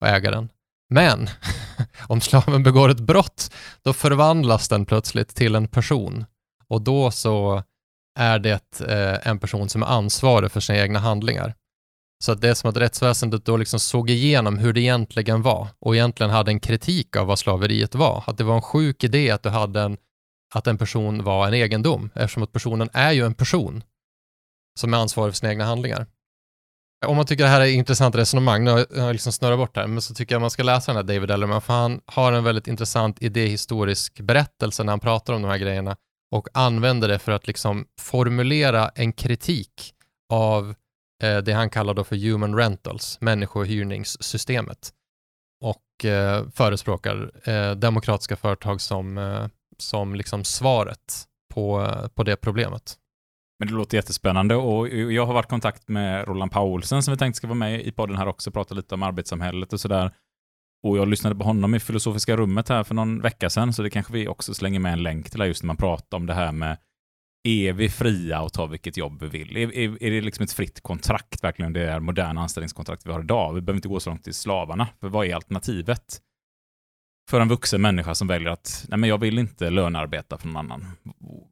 [0.01, 0.49] och ägaren.
[0.89, 1.27] Men
[2.07, 6.25] om slaven begår ett brott, då förvandlas den plötsligt till en person.
[6.67, 7.63] Och då så
[8.19, 11.55] är det eh, en person som är ansvarig för sina egna handlingar.
[12.23, 15.67] Så att det är som att rättsväsendet då liksom såg igenom hur det egentligen var
[15.79, 18.23] och egentligen hade en kritik av vad slaveriet var.
[18.27, 19.97] Att det var en sjuk idé att du hade en,
[20.55, 23.83] att en person var en egendom, eftersom att personen är ju en person
[24.79, 26.05] som är ansvarig för sina egna handlingar.
[27.05, 29.77] Om man tycker det här är ett intressant resonemang, nu har jag liksom snurrat bort
[29.77, 32.33] här, men så tycker jag man ska läsa den här David Ellerman, för han har
[32.33, 35.95] en väldigt intressant idéhistorisk berättelse när han pratar om de här grejerna
[36.31, 39.93] och använder det för att liksom formulera en kritik
[40.29, 40.75] av
[41.23, 44.93] Eh, det han kallar då för human rentals, människohyrningssystemet
[45.61, 49.47] och eh, förespråkar eh, demokratiska företag som, eh,
[49.77, 52.97] som liksom svaret på, på det problemet.
[53.59, 57.17] Men det låter jättespännande och jag har varit i kontakt med Roland Paulsen som vi
[57.17, 60.11] tänkte ska vara med i podden här också, prata lite om arbetssamhället och sådär.
[60.83, 63.89] Och jag lyssnade på honom i Filosofiska rummet här för någon vecka sedan, så det
[63.89, 66.33] kanske vi också slänger med en länk till här just när man pratar om det
[66.33, 66.77] här med
[67.43, 69.57] är vi fria att ta vilket jobb vi vill?
[69.57, 71.73] Är, är, är det liksom ett fritt kontrakt verkligen?
[71.73, 73.53] Det är moderna anställningskontrakt vi har idag.
[73.53, 76.21] Vi behöver inte gå så långt till slavarna, för vad är alternativet?
[77.29, 80.57] för en vuxen människa som väljer att nej men jag vill inte lönearbeta för någon
[80.57, 80.85] annan.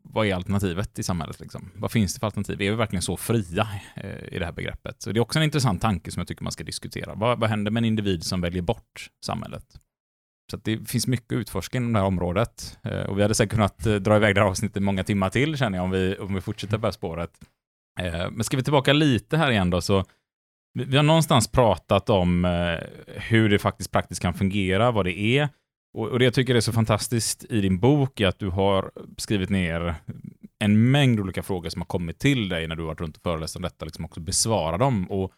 [0.04, 1.40] Vad är alternativet i samhället?
[1.40, 1.72] Liksom?
[1.76, 2.62] Vad finns det för alternativ?
[2.62, 5.02] Är vi verkligen så fria eh, i det här begreppet?
[5.02, 7.14] Så det är också en intressant tanke som jag tycker man ska diskutera.
[7.16, 9.66] Vad, vad händer med en individ som väljer bort samhället?
[10.52, 12.78] Så det finns mycket att utforska inom det här området.
[12.84, 15.58] Eh, och vi hade säkert kunnat eh, dra iväg det här avsnittet många timmar till,
[15.58, 17.32] känner jag, om vi, om vi fortsätter på det här spåret.
[18.00, 20.06] Eh, men ska vi tillbaka lite här igen då, så
[20.74, 25.20] vi, vi har någonstans pratat om eh, hur det faktiskt praktiskt kan fungera, vad det
[25.20, 25.50] är,
[25.98, 28.92] och, och det jag tycker är så fantastiskt i din bok är att du har
[29.18, 29.96] skrivit ner
[30.60, 33.24] en mängd olika frågor som har kommit till dig när du har varit runt och
[33.24, 35.12] föreläst om detta, liksom också besvara dem.
[35.12, 35.32] Och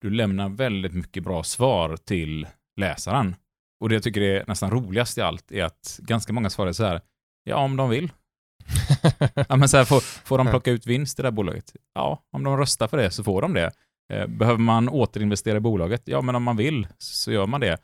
[0.00, 2.46] du lämnar väldigt mycket bra svar till
[2.76, 3.34] läsaren.
[3.80, 6.84] Och det jag tycker är nästan roligast i allt är att ganska många svarar så
[6.84, 7.00] här,
[7.44, 8.12] ja om de vill.
[9.48, 11.76] ja, men så här, får, får de plocka ut vinst i det här bolaget?
[11.94, 13.70] Ja, om de röstar för det så får de det.
[14.12, 16.02] Eh, behöver man återinvestera i bolaget?
[16.04, 17.78] Ja, men om man vill så gör man det.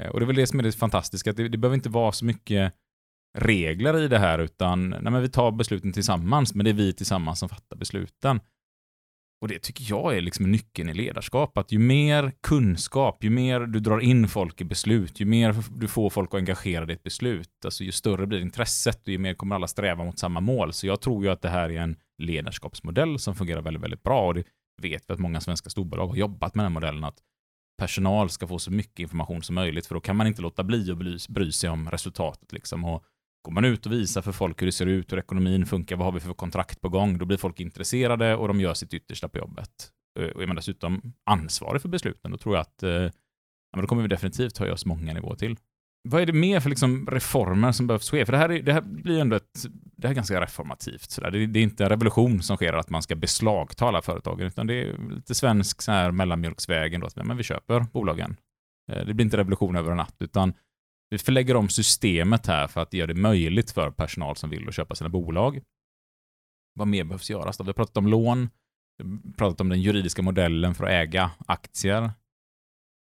[0.00, 1.88] Eh, och det är väl det som är det fantastiska, att det, det behöver inte
[1.88, 2.72] vara så mycket
[3.38, 7.38] regler i det här, utan nej, vi tar besluten tillsammans, men det är vi tillsammans
[7.38, 8.40] som fattar besluten.
[9.40, 13.60] Och det tycker jag är liksom nyckeln i ledarskap, att ju mer kunskap, ju mer
[13.60, 16.96] du drar in folk i beslut, ju mer du får folk att engagera dig i
[16.96, 20.40] ett beslut, alltså ju större blir intresset och ju mer kommer alla sträva mot samma
[20.40, 20.72] mål.
[20.72, 24.26] Så jag tror ju att det här är en ledarskapsmodell som fungerar väldigt, väldigt bra
[24.26, 24.44] och det
[24.82, 27.18] vet vi att många svenska storbolag har jobbat med den modellen, att
[27.78, 30.90] personal ska få så mycket information som möjligt, för då kan man inte låta bli
[30.90, 32.52] att bry, sig om resultatet.
[32.52, 32.84] Liksom.
[32.84, 33.04] Och
[33.42, 36.06] går man ut och visar för folk hur det ser ut, hur ekonomin funkar, vad
[36.06, 39.28] har vi för kontrakt på gång, då blir folk intresserade och de gör sitt yttersta
[39.28, 39.90] på jobbet.
[40.20, 43.10] Eh, och är man dessutom ansvarig för besluten, då tror jag att eh, ja,
[43.76, 45.56] men då kommer vi definitivt höja oss många nivåer till.
[46.08, 48.26] Vad är det mer för liksom reformer som behövs ske?
[48.26, 49.66] För det här, är, det här blir ändå ett,
[49.96, 51.10] det här är ganska reformativt.
[51.10, 54.46] Så det, det, är inte en revolution som sker att man ska beslagta alla företagen,
[54.46, 58.36] utan det är lite svensk så här mellanmjölksvägen då, att men vi köper bolagen.
[58.92, 60.52] Eh, det blir inte revolution över en natt, utan
[61.10, 64.74] vi förlägger om systemet här för att göra det möjligt för personal som vill att
[64.74, 65.62] köpa sina bolag.
[66.74, 67.56] Vad mer behövs göras?
[67.56, 67.64] Då?
[67.64, 68.48] Vi har pratat om lån,
[68.98, 72.10] vi har pratat om den juridiska modellen för att äga aktier.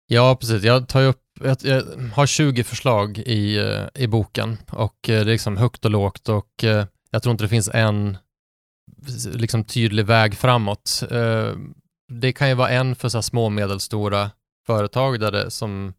[0.07, 0.63] Ja, precis.
[0.63, 1.83] Jag tar upp jag, jag
[2.13, 6.29] har 20 förslag i, eh, i boken och eh, det är liksom högt och lågt
[6.29, 8.17] och eh, jag tror inte det finns en
[9.33, 11.03] liksom tydlig väg framåt.
[12.11, 14.31] Det kan ju vara en för så små och medelstora
[14.65, 15.93] företag där det, som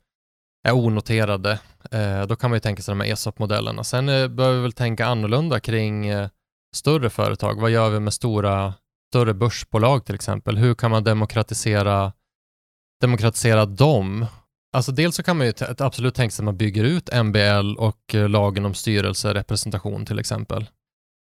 [0.68, 1.60] är onoterade.
[1.90, 3.84] Eh, då kan man ju tänka sig de här ESOP-modellerna.
[3.84, 6.28] Sen behöver vi väl tänka annorlunda kring eh,
[6.76, 7.60] större företag.
[7.60, 8.74] Vad gör vi med stora,
[9.10, 10.58] större börsbolag till exempel?
[10.58, 12.12] Hur kan man demokratisera,
[13.00, 14.26] demokratisera dem
[14.72, 18.14] Alltså dels så kan man ju absolut tänka sig att man bygger ut MBL och
[18.14, 20.70] eh, lagen om styrelserepresentation till exempel.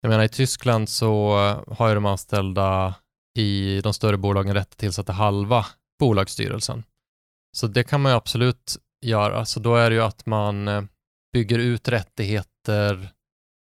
[0.02, 1.36] Jag menar i Tyskland så
[1.68, 2.96] har ju de anställda
[3.38, 5.66] i de större bolagen rätt att tillsätta halva
[6.00, 6.84] bolagsstyrelsen.
[7.58, 9.45] Så det kan man ju absolut göra.
[9.45, 10.84] Så då är det ju att man eh,
[11.34, 13.10] bygger ut rättigheter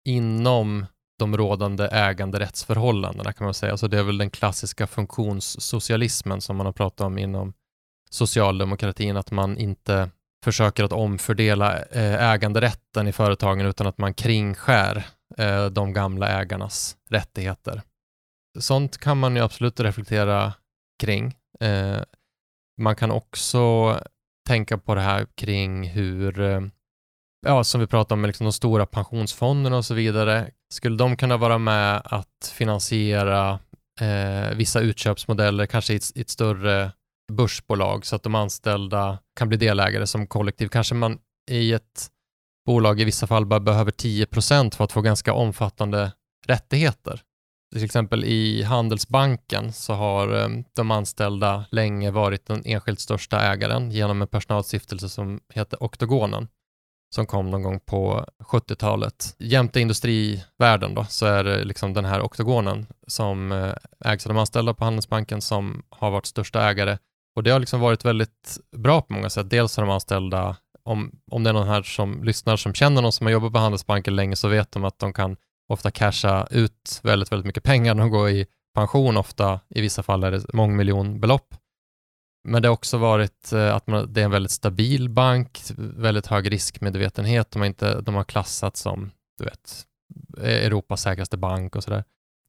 [0.08, 0.86] inom
[1.18, 3.76] de rådande äganderättsförhållandena kan man säga.
[3.76, 7.52] Så det är väl den klassiska funktionssocialismen som man har pratat om inom
[8.10, 10.10] socialdemokratin att man inte
[10.44, 15.06] försöker att omfördela eh, äganderätten i företagen utan att man kringskär
[15.38, 17.82] eh, de gamla ägarnas rättigheter.
[18.58, 20.52] Sånt kan man ju absolut reflektera
[21.02, 21.34] kring.
[22.78, 23.94] Man kan också
[24.46, 26.60] tänka på det här kring hur, eh,
[27.46, 30.50] ja, som vi pratade om med liksom de stora pensionsfonderna och så vidare.
[30.72, 33.58] Skulle de kunna vara med att finansiera
[34.00, 36.92] eh, vissa utköpsmodeller, kanske i ett, i ett större
[37.32, 40.68] börsbolag så att de anställda kan bli delägare som kollektiv.
[40.68, 41.18] Kanske man
[41.50, 42.08] i ett
[42.66, 46.12] bolag i vissa fall bara behöver 10% för att få ganska omfattande
[46.46, 47.22] rättigheter.
[47.72, 53.90] Till exempel i Handelsbanken så har eh, de anställda länge varit den enskilt största ägaren
[53.90, 56.48] genom en personalstiftelse som heter Oktogonen
[57.14, 59.36] som kom någon gång på 70-talet.
[59.38, 63.72] Jämte industrivärlden då, så är det liksom den här oktogonen som eh,
[64.04, 66.98] ägs av de anställda på Handelsbanken som har varit största ägare.
[67.36, 69.50] Och det har liksom varit väldigt bra på många sätt.
[69.50, 73.12] Dels har de anställda, om, om det är någon här som lyssnar som känner någon
[73.12, 75.36] som har jobbat på Handelsbanken länge så vet de att de kan
[75.72, 79.16] ofta casha ut väldigt, väldigt mycket pengar de går i pension.
[79.16, 81.54] Ofta, i vissa fall är det mångmiljonbelopp.
[82.48, 86.26] Men det har också varit eh, att man, det är en väldigt stabil bank, väldigt
[86.26, 87.50] hög riskmedvetenhet.
[87.50, 89.86] De har, inte, de har klassats som du vet,
[90.38, 92.04] Europas säkraste bank och sådär.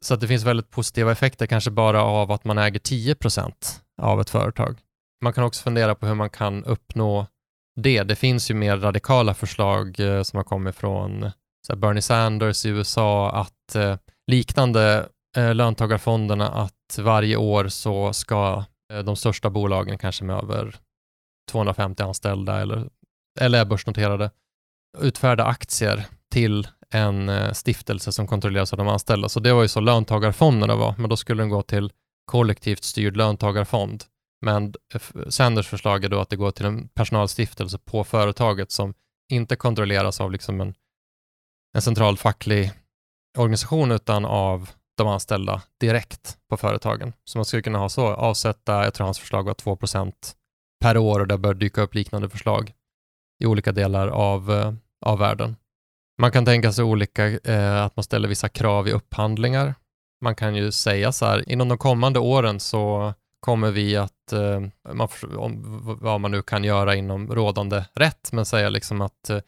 [0.05, 3.53] Så att det finns väldigt positiva effekter, kanske bara av att man äger 10%
[4.01, 4.80] av ett företag.
[5.21, 7.28] Man kan också fundera på hur man kan uppnå
[7.76, 8.03] det.
[8.03, 11.32] Det finns ju mer radikala förslag eh, som har kommit från
[11.76, 13.97] Bernie Sanders i USA, att eh,
[14.28, 20.76] liknande eh, löntagarfonderna, att varje år så ska Eh, de största bolagen, kanske med över
[21.51, 22.89] 250 anställda eller,
[23.39, 24.32] eller är börsnoterade,
[24.97, 29.30] utfärda aktier till en eh, stiftelse som kontrolleras av de anställda.
[29.30, 31.91] Så det var ju så löntagarfonderna var, men då skulle den gå till
[32.26, 34.03] kollektivt styrd löntagarfond.
[34.41, 38.93] Men eh, Sanders förslag är då att det går till en personalstiftelse på företaget som
[39.32, 40.74] inte kontrolleras av liksom en,
[41.74, 42.71] en central facklig
[43.38, 47.13] organisation utan av de anställda direkt på företagen.
[47.24, 50.13] Så man skulle kunna ha så, avsätta, jag tror hans förslag var 2%
[50.82, 52.74] per år och det bör dyka upp liknande förslag
[53.43, 54.74] i olika delar av, eh,
[55.05, 55.55] av världen.
[56.21, 59.76] Man kan tänka sig olika, eh, att man ställer vissa krav i upphandlingar.
[60.21, 64.61] Man kan ju säga så här, inom de kommande åren så kommer vi att, eh,
[64.93, 65.07] man,
[65.38, 69.39] om, vad man nu kan göra inom rådande rätt, men säga liksom att eh,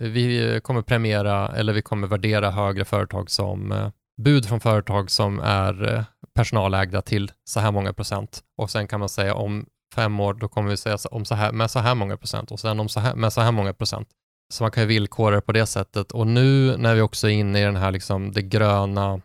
[0.00, 3.88] vi kommer premiera eller vi kommer värdera högre företag som eh,
[4.22, 9.00] bud från företag som är eh, personalägda till så här många procent och sen kan
[9.00, 11.94] man säga om fem år, då kommer vi säga om så här, med så här
[11.94, 14.08] många procent och sen om så här, med så här många procent.
[14.52, 17.32] Så man kan ju villkora det på det sättet och nu när vi också är
[17.32, 19.20] inne i den här liksom det gröna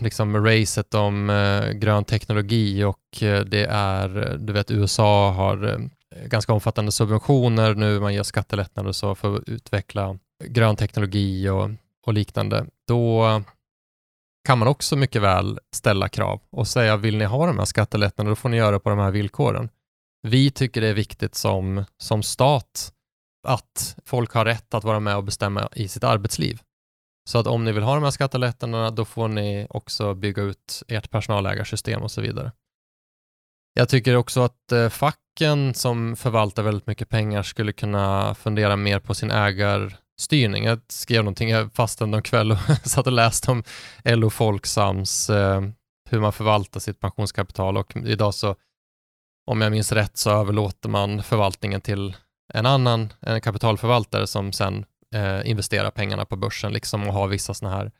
[0.00, 5.68] liksom racet om eh, grön teknologi och eh, det är, eh, du vet USA har
[5.68, 5.78] eh,
[6.26, 11.70] ganska omfattande subventioner nu, man gör skattelättnader och så för att utveckla grön teknologi och,
[12.06, 12.66] och liknande.
[12.88, 13.42] Då
[14.46, 18.30] kan man också mycket väl ställa krav och säga vill ni ha de här skattelättnaderna
[18.30, 19.68] då får ni göra det på de här villkoren.
[20.22, 22.92] Vi tycker det är viktigt som, som stat
[23.46, 26.60] att folk har rätt att vara med och bestämma i sitt arbetsliv.
[27.28, 30.82] Så att om ni vill ha de här skattelättnaderna då får ni också bygga ut
[30.88, 32.52] ert personalägarsystem och så vidare.
[33.74, 34.88] Jag tycker också att eh,
[35.38, 40.64] banken som förvaltar väldigt mycket pengar skulle kunna fundera mer på sin ägarstyrning.
[40.64, 43.64] Jag skrev någonting, jag fastnade en kväll och satt och läste om
[44.04, 45.60] LO Folksams, eh,
[46.10, 48.56] hur man förvaltar sitt pensionskapital och idag så,
[49.46, 52.16] om jag minns rätt, så överlåter man förvaltningen till
[52.54, 54.84] en annan, en kapitalförvaltare som sen
[55.14, 57.92] eh, investerar pengarna på börsen liksom och har vissa sådana här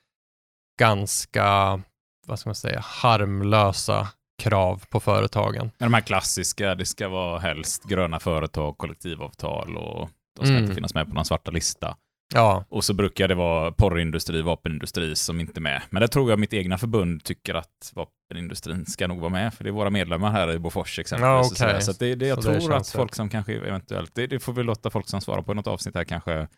[0.79, 1.81] ganska,
[2.27, 4.09] vad ska man säga, harmlösa
[4.39, 5.71] krav på företagen.
[5.79, 10.63] De här klassiska, det ska vara helst gröna företag, kollektivavtal och de ska mm.
[10.63, 11.97] inte finnas med på någon svarta lista.
[12.35, 12.65] Ja.
[12.69, 15.83] Och så brukar det vara porrindustri, vapenindustri som inte är med.
[15.91, 19.65] Men det tror jag mitt egna förbund tycker att vapenindustrin ska nog vara med, för
[19.65, 21.61] det är våra medlemmar här i Bofors exempelvis.
[21.61, 21.81] Ja, okay.
[21.81, 24.41] Så, så det, det, jag så tror det att folk som kanske eventuellt, det, det
[24.41, 26.49] får vi låta folk som svarar på något avsnitt här kanske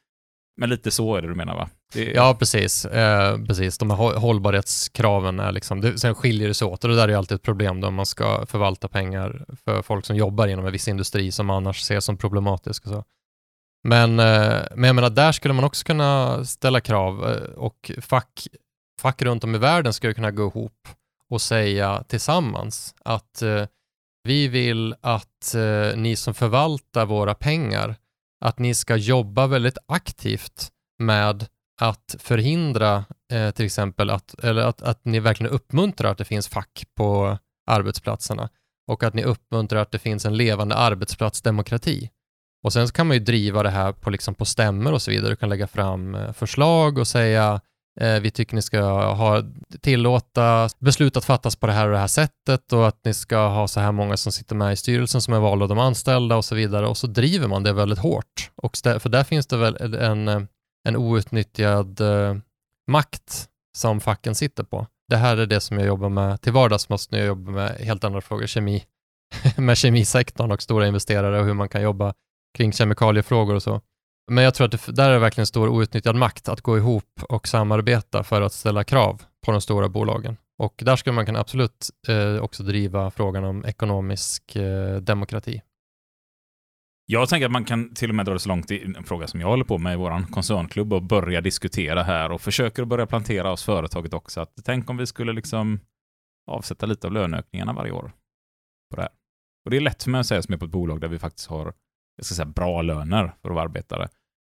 [0.57, 1.69] men lite så är det du menar va?
[1.93, 2.05] Det...
[2.05, 2.85] Ja, precis.
[2.85, 3.79] Eh, precis.
[3.79, 7.17] De här hållbarhetskraven är liksom, det, sen skiljer det sig åt och det där är
[7.17, 10.89] alltid ett problem då man ska förvalta pengar för folk som jobbar inom en viss
[10.89, 12.87] industri som annars ses som problematisk.
[12.87, 13.05] Och så.
[13.83, 18.47] Men, eh, men jag menar, där skulle man också kunna ställa krav eh, och fack,
[19.01, 20.89] fack runt om i världen skulle kunna gå ihop
[21.31, 23.67] och säga tillsammans att eh,
[24.23, 27.97] vi vill att eh, ni som förvaltar våra pengar,
[28.41, 30.69] att ni ska jobba väldigt aktivt
[30.99, 31.47] med
[31.81, 36.49] att förhindra eh, till exempel att, eller att, att ni verkligen uppmuntrar att det finns
[36.49, 38.49] fack på arbetsplatserna
[38.91, 42.11] och att ni uppmuntrar att det finns en levande arbetsplatsdemokrati.
[42.65, 45.11] Och sen så kan man ju driva det här på, liksom på stämmer och så
[45.11, 45.31] vidare.
[45.31, 47.61] Du kan lägga fram eh, förslag och säga
[48.01, 48.83] Eh, vi tycker ni ska
[49.13, 49.43] ha,
[49.81, 53.49] tillåta beslut att fattas på det här och det här sättet och att ni ska
[53.49, 56.37] ha så här många som sitter med i styrelsen som är valda av de anställda
[56.37, 56.87] och så vidare.
[56.87, 58.51] Och så driver man det väldigt hårt.
[58.57, 60.29] Och för där finns det väl en,
[60.89, 62.37] en outnyttjad eh,
[62.91, 64.87] makt som facken sitter på.
[65.09, 68.05] Det här är det som jag jobbar med till vardags, måste jag jobba med helt
[68.05, 68.85] andra frågor, kemi
[69.57, 72.15] med kemisektorn och stora investerare och hur man kan jobba
[72.59, 73.81] kring kemikaliefrågor och så.
[74.33, 77.23] Men jag tror att det, där är det verkligen stor outnyttjad makt att gå ihop
[77.29, 80.37] och samarbeta för att ställa krav på de stora bolagen.
[80.59, 85.63] Och där skulle man kunna absolut eh, också driva frågan om ekonomisk eh, demokrati.
[87.07, 89.27] Jag tänker att man kan till och med dra det så långt i en fråga
[89.27, 93.07] som jag håller på med i vår koncernklubb och börja diskutera här och försöker börja
[93.07, 94.41] plantera oss företaget också.
[94.41, 95.81] Att tänk om vi skulle liksom
[96.51, 98.13] avsätta lite av löneökningarna varje år
[98.91, 99.11] på det här.
[99.65, 101.19] Och det är lätt för mig att säga som är på ett bolag där vi
[101.19, 101.73] faktiskt har
[102.21, 104.09] jag ska säga, bra löner för att vara arbetare.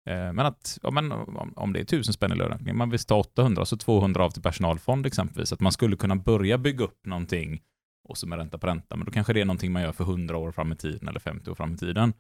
[0.10, 1.12] Eh, men att ja, men
[1.56, 4.42] om det är tusen spänn i löneökning, man vill ta 800 så 200 av till
[4.42, 5.54] personalfond exempelvis.
[5.54, 7.62] Att man skulle kunna börja bygga upp någonting
[8.10, 10.04] och så med ränta på ränta, men då kanske det är någonting man gör för
[10.04, 12.14] 100 år fram i tiden eller 50 år fram i tiden.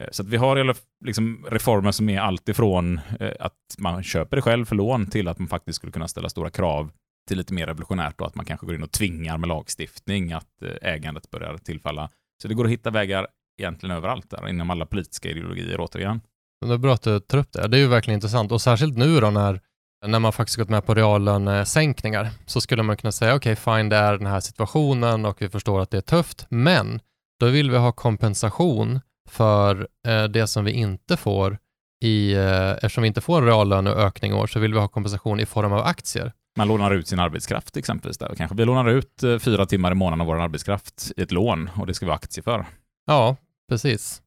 [0.00, 4.36] Eh, så att vi har liksom reformer som är allt ifrån eh, att man köper
[4.36, 6.90] det själv för lån till att man faktiskt skulle kunna ställa stora krav
[7.28, 10.62] till lite mer revolutionärt och att man kanske går in och tvingar med lagstiftning att
[10.82, 12.10] ägandet börjar tillfalla.
[12.42, 13.26] Så det går att hitta vägar
[13.58, 16.20] egentligen överallt där, inom alla politiska ideologier återigen.
[16.66, 17.68] Det är bra att du tar upp det.
[17.68, 19.60] Det är ju verkligen intressant och särskilt nu då när,
[20.06, 23.88] när man faktiskt gått med på reallönesänkningar så skulle man kunna säga okej, okay, fine,
[23.88, 27.00] det är den här situationen och vi förstår att det är tufft, men
[27.40, 31.58] då vill vi ha kompensation för eh, det som vi inte får
[32.04, 35.40] i, eh, eftersom vi inte får en reallöneökning i år så vill vi ha kompensation
[35.40, 36.32] i form av aktier.
[36.56, 38.18] Man lånar ut sin arbetskraft exempelvis.
[38.18, 38.34] Där.
[38.34, 41.70] Kanske vi lånar ut eh, fyra timmar i månaden av vår arbetskraft i ett lån
[41.76, 42.66] och det ska vi ha aktier för.
[43.06, 43.36] Ja,
[43.68, 44.22] precis.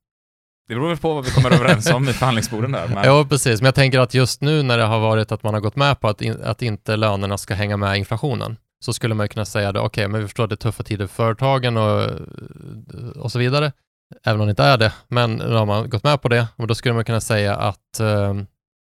[0.72, 2.88] Det beror väl på vad vi kommer överens om i förhandlingsborden där.
[2.88, 3.03] Men...
[3.03, 3.61] Ja, precis.
[3.61, 5.99] Men jag tänker att just nu när det har varit att man har gått med
[5.99, 9.72] på att, in, att inte lönerna ska hänga med inflationen, så skulle man kunna säga
[9.72, 12.09] det, okej, okay, men vi förstår att det är tuffa tider för företagen och,
[13.15, 13.72] och så vidare,
[14.24, 16.67] även om det inte är det, men nu har man gått med på det och
[16.67, 18.34] då skulle man kunna säga att eh,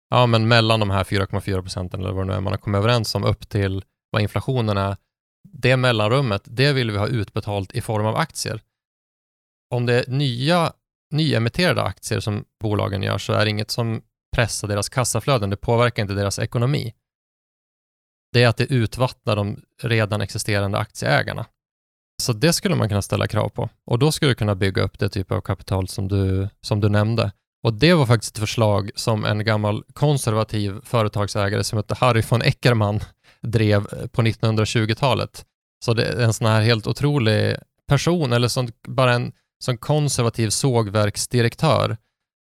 [0.09, 2.79] ja, men mellan de här 4,4 procenten eller vad det nu är man har kommit
[2.79, 4.97] överens om upp till vad inflationen är,
[5.53, 8.61] det mellanrummet, det vill vi ha utbetalt i form av aktier.
[9.69, 10.73] Om det är nya
[11.14, 14.01] nyemitterade aktier som bolagen gör så är det inget som
[14.36, 15.49] pressar deras kassaflöden.
[15.49, 16.93] Det påverkar inte deras ekonomi.
[18.34, 21.45] Det är att det utvattnar de redan existerande aktieägarna.
[22.22, 24.99] Så det skulle man kunna ställa krav på och då skulle du kunna bygga upp
[24.99, 27.32] det typ av kapital som du, som du nämnde.
[27.64, 32.41] Och det var faktiskt ett förslag som en gammal konservativ företagsägare som hette Harry von
[32.41, 32.99] Eckermann
[33.41, 35.45] drev på 1920-talet.
[35.86, 37.57] Så det är en sån här helt otrolig
[37.88, 39.32] person, eller sånt, bara en
[39.64, 41.97] som konservativ sågverksdirektör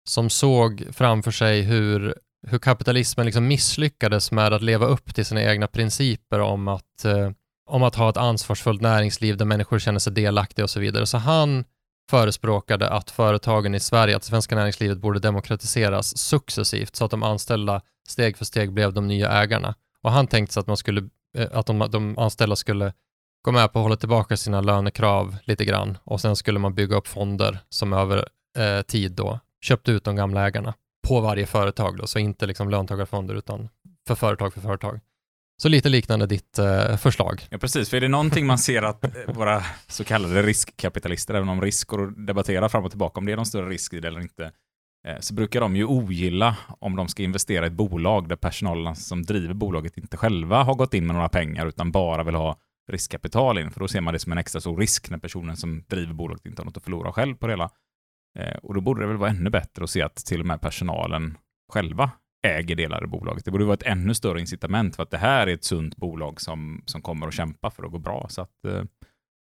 [0.08, 2.14] som såg framför sig hur,
[2.46, 7.30] hur kapitalismen liksom misslyckades med att leva upp till sina egna principer om att, eh,
[7.66, 11.06] om att ha ett ansvarsfullt näringsliv där människor känner sig delaktiga och så vidare.
[11.06, 11.64] Så han
[12.10, 17.80] förespråkade att företagen i Sverige, att svenska näringslivet borde demokratiseras successivt så att de anställda
[18.08, 19.74] steg för steg blev de nya ägarna.
[20.02, 21.08] Och han tänkte sig att, man skulle,
[21.38, 22.92] eh, att de, de anställda skulle
[23.42, 26.96] gå med på att hålla tillbaka sina lönekrav lite grann och sen skulle man bygga
[26.96, 28.28] upp fonder som över
[28.58, 30.74] eh, tid då köpte ut de gamla ägarna
[31.08, 33.68] på varje företag då, så inte liksom löntagarfonder utan
[34.08, 35.00] för företag för företag.
[35.62, 37.46] Så lite liknande ditt eh, förslag.
[37.50, 37.90] Ja, precis.
[37.90, 41.88] För är det någonting man ser att eh, våra så kallade riskkapitalister, även om risk
[41.88, 44.20] går att debattera fram och tillbaka om det är någon större risk i det eller
[44.20, 44.44] inte,
[45.08, 48.96] eh, så brukar de ju ogilla om de ska investera i ett bolag där personalen
[48.96, 52.56] som driver bolaget inte själva har gått in med några pengar utan bara vill ha
[52.88, 55.84] riskkapital in, för då ser man det som en extra stor risk när personen som
[55.88, 57.70] driver bolaget inte har något att förlora själv på det hela.
[58.38, 60.60] Eh, och då borde det väl vara ännu bättre att se att till och med
[60.60, 61.38] personalen
[61.72, 62.10] själva
[62.46, 63.44] äger delar i bolaget.
[63.44, 66.40] Det borde vara ett ännu större incitament för att det här är ett sunt bolag
[66.40, 68.26] som, som kommer att kämpa för att gå bra.
[68.28, 68.82] Så att, eh,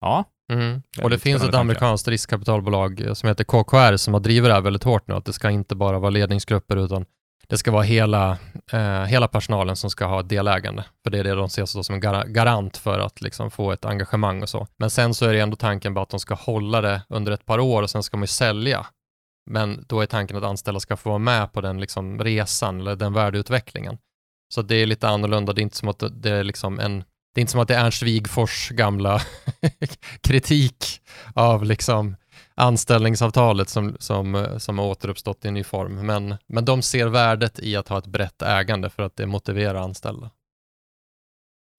[0.02, 0.26] ja.
[0.54, 0.82] Mm.
[1.04, 4.84] Och det finns ett amerikanskt riskkapitalbolag som heter KKR som har drivit det här väldigt
[4.84, 7.06] hårt nu, att det ska inte bara vara ledningsgrupper utan
[7.52, 8.38] det ska vara hela,
[8.72, 12.34] eh, hela personalen som ska ha delägande, för det är det de ser som en
[12.34, 14.68] garant för att liksom få ett engagemang och så.
[14.78, 17.46] Men sen så är det ändå tanken på att de ska hålla det under ett
[17.46, 18.86] par år och sen ska man ju sälja.
[19.50, 22.96] Men då är tanken att anställda ska få vara med på den liksom resan eller
[22.96, 23.98] den värdeutvecklingen.
[24.54, 27.40] Så det är lite annorlunda, det är inte som att det är liksom en det
[27.40, 29.22] är inte som att det är Ernst Wigfors gamla
[30.22, 31.02] kritik
[31.36, 32.16] av liksom
[32.62, 36.06] anställningsavtalet som, som, eh, som har återuppstått i en ny form.
[36.06, 39.82] Men, men de ser värdet i att ha ett brett ägande för att det motiverar
[39.82, 40.32] anställda.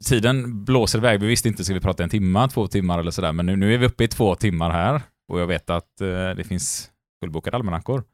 [0.04, 1.20] Tiden blåser iväg.
[1.20, 3.74] Vi visste inte, ska vi prata en timme, två timmar eller sådär, men nu, nu
[3.74, 5.02] är vi uppe i två timmar här
[5.32, 8.04] och jag vet att eh, det finns fullbokade almanackor.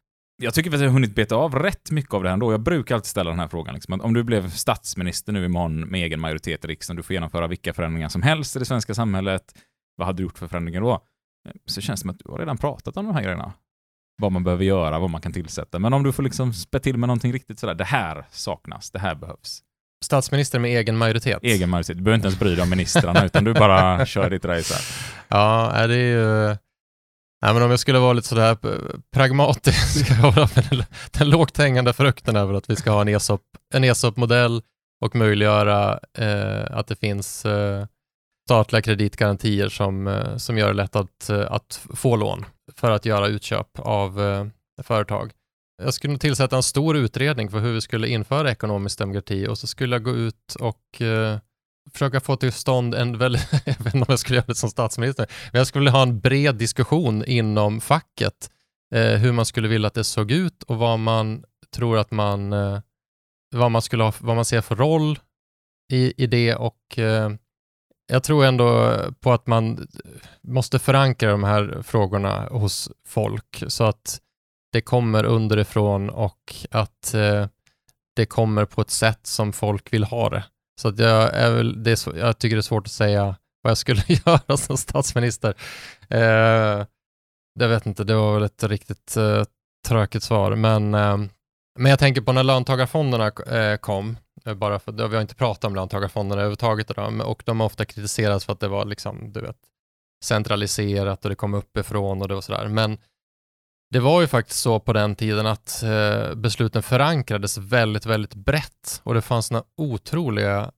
[0.43, 2.53] Jag tycker att vi har hunnit beta av rätt mycket av det här ändå.
[2.53, 3.75] Jag brukar alltid ställa den här frågan.
[3.75, 7.47] Liksom, om du blev statsminister nu imorgon med egen majoritet i riksdagen, du får genomföra
[7.47, 9.43] vilka förändringar som helst i det svenska samhället.
[9.97, 11.05] Vad hade du gjort för förändringar då?
[11.67, 13.53] Så känns det som att du har redan pratat om de här grejerna.
[14.23, 15.79] Vad man behöver göra, vad man kan tillsätta.
[15.79, 18.99] Men om du får liksom spä till med någonting riktigt sådär, det här saknas, det
[18.99, 19.63] här behövs.
[20.05, 21.39] Statsminister med egen majoritet.
[21.43, 21.97] Egen majoritet.
[21.97, 24.83] Du behöver inte ens bry dig om ministrarna, utan du bara kör ditt race här.
[25.39, 26.57] Ja, det är ju
[27.43, 28.57] Nej, men om jag skulle vara lite sådär
[29.13, 30.09] pragmatisk,
[30.71, 33.43] den, den lågt hängande frukten över att vi ska ha en ESOP,
[33.75, 34.63] en ESOP-modell
[35.05, 37.87] och möjliggöra eh, att det finns eh,
[38.49, 42.45] statliga kreditgarantier som, eh, som gör det lätt att, eh, att få lån
[42.77, 44.47] för att göra utköp av eh,
[44.83, 45.33] företag.
[45.83, 49.67] Jag skulle tillsätta en stor utredning för hur vi skulle införa ekonomisk demokrati och så
[49.67, 51.39] skulle jag gå ut och eh,
[51.93, 54.71] försöka få till stånd en väldigt, jag vet inte om jag skulle göra det som
[54.71, 58.51] statsminister, men jag skulle vilja ha en bred diskussion inom facket
[58.95, 61.45] eh, hur man skulle vilja att det såg ut och vad man
[61.77, 62.81] tror att man, eh,
[63.55, 65.19] vad man skulle ha, vad man ser för roll
[65.93, 67.31] i, i det och eh,
[68.09, 69.89] jag tror ändå på att man
[70.43, 74.21] måste förankra de här frågorna hos folk så att
[74.73, 77.47] det kommer underifrån och att eh,
[78.17, 80.45] det kommer på ett sätt som folk vill ha det.
[80.81, 83.71] Så att jag, är väl, det är, jag tycker det är svårt att säga vad
[83.71, 85.55] jag skulle göra som statsminister.
[86.09, 86.87] Eh,
[87.61, 89.45] jag vet inte, det var väl ett riktigt eh,
[89.89, 90.57] tråkigt svar.
[90.57, 91.19] Men, eh,
[91.79, 95.65] men jag tänker på när löntagarfonderna eh, kom, eh, bara för vi har inte pratat
[95.65, 99.41] om löntagarfonderna överhuvudtaget idag, och de har ofta kritiserats för att det var liksom, du
[99.41, 99.57] vet,
[100.25, 102.69] centraliserat och det kom uppifrån och det var sådär.
[102.69, 102.99] Men
[103.91, 109.01] det var ju faktiskt så på den tiden att eh, besluten förankrades väldigt, väldigt brett
[109.03, 110.73] och det fanns några otroliga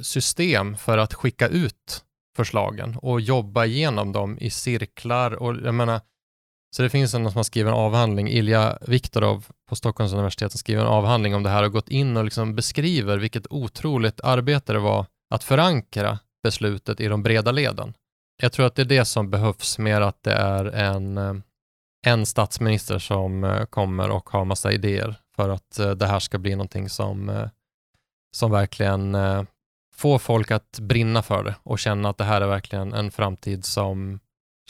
[0.00, 2.04] system för att skicka ut
[2.36, 6.00] förslagen och jobba igenom dem i cirklar och jag menar,
[6.76, 10.58] så det finns en som har skrivit en avhandling, Ilja Viktorov på Stockholms universitet som
[10.58, 14.72] skriver en avhandling om det här och gått in och liksom beskriver vilket otroligt arbete
[14.72, 17.94] det var att förankra beslutet i de breda leden.
[18.42, 21.34] Jag tror att det är det som behövs mer att det är en eh,
[22.06, 26.38] en statsminister som eh, kommer och har massa idéer för att eh, det här ska
[26.38, 27.48] bli någonting som,
[28.36, 29.16] som verkligen
[29.94, 33.64] får folk att brinna för det och känna att det här är verkligen en framtid
[33.64, 34.20] som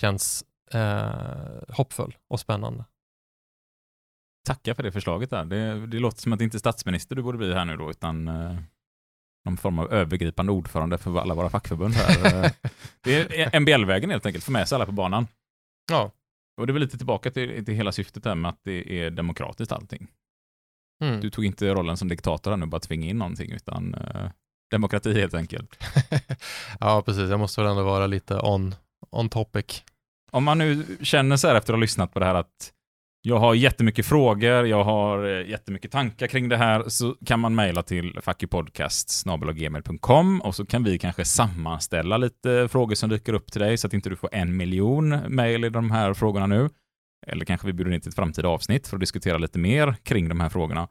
[0.01, 2.85] känns eh, hoppfull och spännande.
[4.45, 5.45] Tacka för det förslaget där.
[5.45, 7.91] Det, det låter som att det inte är statsminister du borde bli här nu då,
[7.91, 8.57] utan eh,
[9.45, 12.45] någon form av övergripande ordförande för alla våra fackförbund här.
[12.45, 12.51] Eh,
[13.03, 15.27] det är MBL-vägen helt enkelt, få med sig alla på banan.
[15.91, 16.11] Ja.
[16.61, 19.11] Och det är väl lite tillbaka till, till hela syftet där med att det är
[19.11, 20.09] demokratiskt allting.
[21.05, 21.21] Mm.
[21.21, 24.31] Du tog inte rollen som diktator här nu, bara tvinga in någonting, utan eh,
[24.71, 25.85] demokrati helt enkelt.
[26.81, 27.31] ja, precis.
[27.31, 28.75] Jag måste väl ändå vara lite on,
[29.11, 29.85] on topic.
[30.31, 32.73] Om man nu känner så här efter att ha lyssnat på det här att
[33.25, 37.55] jag har jättemycket frågor, jag har eh, jättemycket tankar kring det här, så kan man
[37.55, 43.61] mejla till fuckypodcastsnabelagmail.com och så kan vi kanske sammanställa lite frågor som dyker upp till
[43.61, 46.69] dig så att inte du får en miljon mejl i de här frågorna nu.
[47.27, 50.29] Eller kanske vi bjuder in till ett framtida avsnitt för att diskutera lite mer kring
[50.29, 50.89] de här frågorna.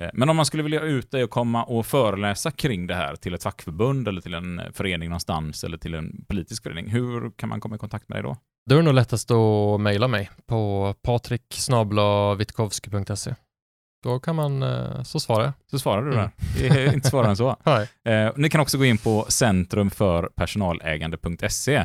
[0.00, 3.16] Eh, Men om man skulle vilja ut dig och komma och föreläsa kring det här
[3.16, 7.48] till ett fackförbund eller till en förening någonstans eller till en politisk förening, hur kan
[7.48, 8.36] man komma i kontakt med dig då?
[8.70, 13.34] Då är det nog lättast att mejla mig på patrik.witkowski.se.
[14.02, 15.52] Då kan man, eh, så svarar jag.
[15.70, 16.20] Så svarar du Mm.
[16.20, 16.30] där.
[16.58, 17.56] Det är inte svårare än så.
[18.04, 21.84] Eh, ni kan också gå in på Centrum för personalägande.se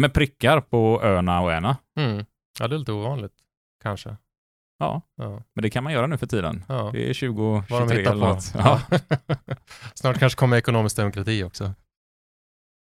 [0.00, 1.76] med prickar på öna och ärna.
[1.98, 2.24] Mm.
[2.60, 3.32] Ja, det är lite ovanligt,
[3.82, 4.16] kanske.
[4.78, 5.42] Ja, Ja.
[5.54, 6.64] men det kan man göra nu för tiden.
[6.68, 6.90] ja.
[6.92, 8.52] Det är Vad de 2023 hittar eller något.
[8.54, 8.80] Ja.
[9.94, 11.74] Snart kanske kommer ekonomisk demokrati också.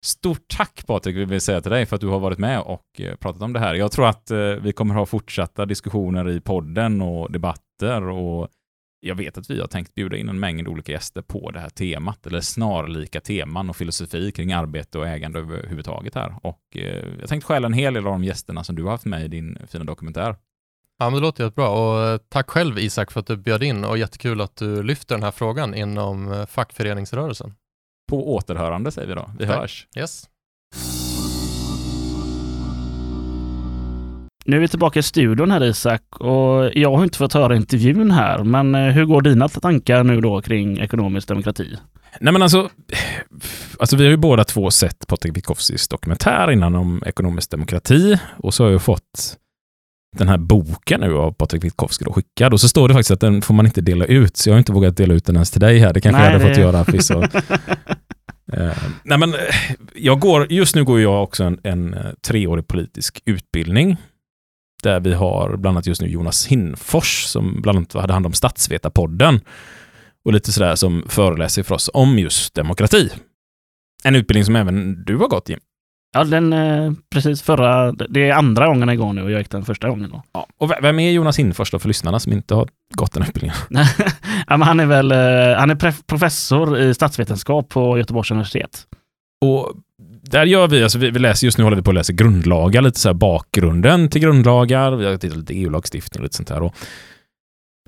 [0.04, 3.00] Stort tack Patrik vill vi säga till dig för att du har varit med och
[3.00, 3.74] eh, pratat om det här.
[3.74, 8.48] Jag tror att eh, vi kommer ha fortsatta diskussioner i podden och debatter och
[9.00, 11.68] jag vet att vi har tänkt bjuda in en mängd olika gäster på det här
[11.68, 16.34] temat, eller snarlika teman och filosofi kring arbete och ägande överhuvudtaget här.
[16.42, 19.04] Och eh, jag tänkte stjäla en hel del av de gästerna som du har haft
[19.04, 20.36] med i din fina dokumentär.
[21.00, 23.84] Ja, men det låter jättebra och eh, tack själv Isak för att du bjöd in
[23.84, 27.54] och jättekul att du lyfter den här frågan inom eh, fackföreningsrörelsen.
[28.08, 29.30] På återhörande säger vi då.
[29.38, 29.56] Vi Tack.
[29.56, 29.86] hörs.
[29.96, 30.24] Yes.
[34.44, 38.10] Nu är vi tillbaka i studion här Isak och jag har inte fått höra intervjun
[38.10, 41.76] här, men eh, hur går dina tankar nu då kring ekonomisk demokrati?
[42.20, 42.70] Nej men alltså,
[43.78, 48.54] alltså vi har ju båda två sett Patrik Witkowskis dokumentär innan om ekonomisk demokrati och
[48.54, 49.38] så har jag fått
[50.16, 53.20] den här boken nu av Patrik Witkowski då skickad och så står det faktiskt att
[53.20, 55.50] den får man inte dela ut så jag har inte vågat dela ut den ens
[55.50, 55.92] till dig här.
[55.92, 57.22] Det kanske Nej, jag hade det- fått göra förvisso.
[58.52, 59.40] Eh, nej men eh,
[59.94, 63.96] jag går, just nu går jag också en, en eh, treårig politisk utbildning
[64.82, 68.32] där vi har bland annat just nu Jonas Hinfors som bland annat hade hand om
[68.32, 69.40] Statsvetarpodden
[70.24, 73.10] och lite sådär som föreläser för oss om just demokrati.
[74.04, 75.60] En utbildning som även du har gått Jim.
[76.12, 79.64] Ja, den eh, precis förra, det är andra gången igång nu och jag gick den
[79.64, 80.22] första gången då.
[80.32, 80.46] Ja.
[80.58, 83.56] Och vem är Jonas Hinfors då för lyssnarna som inte har gått den utbildningen?
[84.46, 88.86] ja, men han är väl eh, han är professor i statsvetenskap på Göteborgs universitet.
[89.44, 89.72] Och
[90.22, 92.82] där gör vi, alltså vi, vi läser, just nu håller vi på att läsa grundlagar,
[92.82, 94.92] lite så här bakgrunden till grundlagar.
[94.92, 96.62] Vi har tittat lite EU-lagstiftning och lite sånt här.
[96.62, 96.74] Och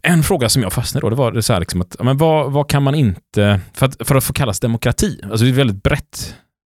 [0.03, 2.53] en fråga som jag fastnade då, det var det så här liksom att, men vad,
[2.53, 5.59] vad kan man inte, för att, för att få kallas demokrati, alltså det är ett
[5.59, 6.35] väldigt brett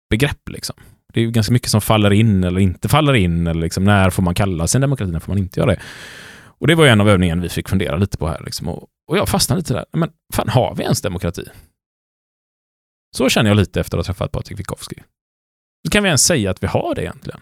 [0.10, 0.76] begrepp liksom.
[1.14, 4.10] Det är ju ganska mycket som faller in eller inte faller in, eller liksom, när
[4.10, 5.80] får man kalla sig en demokrati, när får man inte göra det?
[6.46, 8.42] Och det var ju en av övningarna vi fick fundera lite på här.
[8.46, 8.68] Liksom.
[8.68, 11.46] Och, och jag fastnade lite där, men fan har vi ens demokrati?
[13.16, 14.96] Så känner jag lite efter att ha träffat Patrik Wikowski.
[15.92, 17.40] Kan vi ens säga att vi har det egentligen?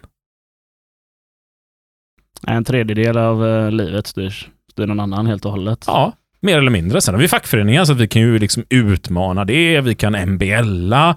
[2.46, 5.84] En tredjedel av eh, livet styrs, styr någon annan helt och hållet.
[5.86, 7.00] Ja, mer eller mindre.
[7.00, 11.16] Sen har vi fackföreningar så att vi kan ju liksom utmana det, vi kan MBLa.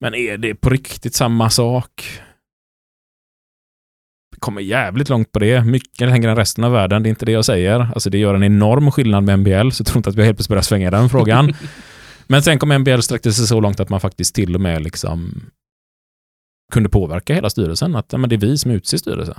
[0.00, 2.20] Men är det på riktigt samma sak?
[4.30, 5.64] Vi kommer jävligt långt på det.
[5.64, 7.02] Mycket längre än resten av världen.
[7.02, 7.80] Det är inte det jag säger.
[7.80, 10.36] Alltså det gör en enorm skillnad med MBL, så jag tror inte att vi helt
[10.36, 11.54] plötsligt börjar svänga den frågan.
[12.26, 15.50] Men sen kom MBL sträckte sig så långt att man faktiskt till och med liksom
[16.72, 17.96] kunde påverka hela styrelsen.
[17.96, 19.34] Att ja, men det är vi som utser styrelsen.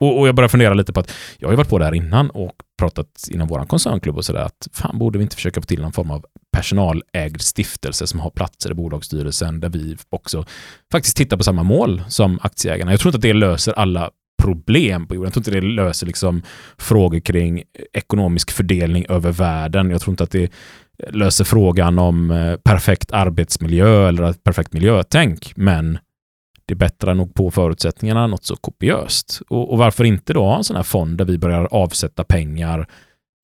[0.00, 1.94] Och, och jag börjar fundera lite på att jag har ju varit på det här
[1.94, 5.66] innan och pratat inom vår koncernklubb och sådär att fan borde vi inte försöka få
[5.66, 6.24] till någon form av
[6.56, 10.44] personalägd stiftelse som har platser i bolagsstyrelsen där vi också
[10.92, 12.90] faktiskt tittar på samma mål som aktieägarna.
[12.90, 14.10] Jag tror inte att det löser alla
[14.42, 15.26] problem på jorden.
[15.26, 16.42] Jag tror inte det löser liksom
[16.78, 19.90] frågor kring ekonomisk fördelning över världen.
[19.90, 20.52] Jag tror inte att det
[21.08, 25.52] löser frågan om eh, perfekt arbetsmiljö eller perfekt miljötänk.
[25.56, 25.98] Men
[26.68, 29.42] det bättrar nog på förutsättningarna något så kopiöst.
[29.48, 32.88] Och, och, varför inte då ha en sån här fond där vi börjar avsätta pengar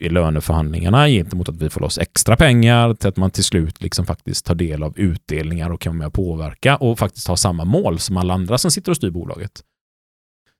[0.03, 4.07] i löneförhandlingarna gentemot att vi får loss extra pengar till att man till slut liksom
[4.07, 7.65] faktiskt tar del av utdelningar och kan vara med och påverka och faktiskt ha samma
[7.65, 9.63] mål som alla andra som sitter och styr bolaget.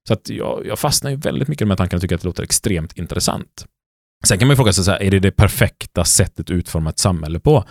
[0.09, 2.43] Så att jag, jag fastnar ju väldigt mycket med tankarna och tycker att det låter
[2.43, 3.67] extremt intressant.
[4.25, 6.91] Sen kan man ju fråga sig, så här, är det det perfekta sättet att utforma
[6.91, 7.65] ett samhälle på?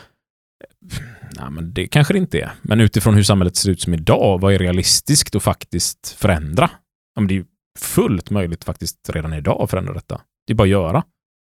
[1.42, 2.52] Nej, men det kanske det inte är.
[2.62, 6.70] Men utifrån hur samhället ser ut som idag, vad är realistiskt att faktiskt förändra?
[7.16, 7.46] Ja, men det är
[7.80, 10.22] fullt möjligt faktiskt redan idag att förändra detta.
[10.48, 11.04] Det är bara att göra.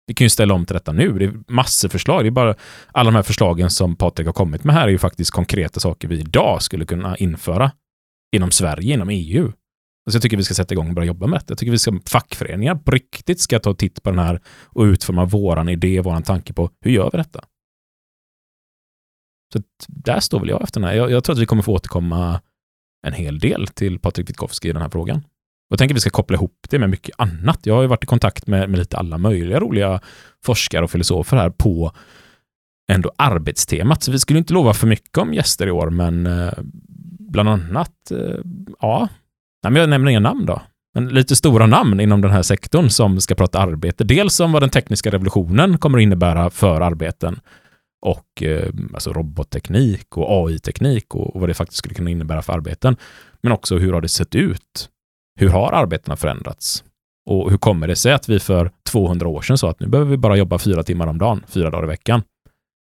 [0.07, 1.19] Vi kan ju ställa om till detta nu.
[1.19, 2.23] Det är massor förslag.
[2.23, 2.55] Det är bara
[2.91, 6.07] alla de här förslagen som Patrik har kommit med här är ju faktiskt konkreta saker
[6.07, 7.71] vi idag skulle kunna införa
[8.35, 9.43] inom Sverige, inom EU.
[9.45, 9.51] Så
[10.07, 11.45] alltså, jag tycker vi ska sätta igång och börja jobba med det.
[11.51, 15.25] Jag tycker vi ska, fackföreningar på riktigt ska ta titt på den här och utforma
[15.25, 17.43] våran idé, våran tanke på hur gör vi detta?
[19.53, 20.95] Så där står väl jag efter den här.
[20.95, 22.41] Jag, jag tror att vi kommer få återkomma
[23.07, 25.23] en hel del till Patrik Witkowski i den här frågan.
[25.69, 27.59] Jag tänker att vi ska koppla ihop det med mycket annat.
[27.63, 30.01] Jag har ju varit i kontakt med, med lite alla möjliga roliga
[30.45, 31.91] forskare och filosofer här på
[32.91, 34.03] ändå arbetstemat.
[34.03, 36.53] Så vi skulle inte lova för mycket om gäster i år, men eh,
[37.19, 38.39] bland annat, eh,
[38.81, 39.09] ja,
[39.65, 40.61] Nej, men jag nämner inga namn då.
[40.93, 44.03] Men lite stora namn inom den här sektorn som ska prata arbete.
[44.03, 47.39] Dels om vad den tekniska revolutionen kommer att innebära för arbeten
[48.05, 52.53] och eh, alltså robotteknik och AI-teknik och, och vad det faktiskt skulle kunna innebära för
[52.53, 52.95] arbeten.
[53.41, 54.89] Men också hur har det sett ut?
[55.39, 56.83] Hur har arbetena förändrats?
[57.29, 60.11] Och hur kommer det sig att vi för 200 år sedan sa att nu behöver
[60.11, 62.23] vi bara jobba fyra timmar om dagen, fyra dagar i veckan.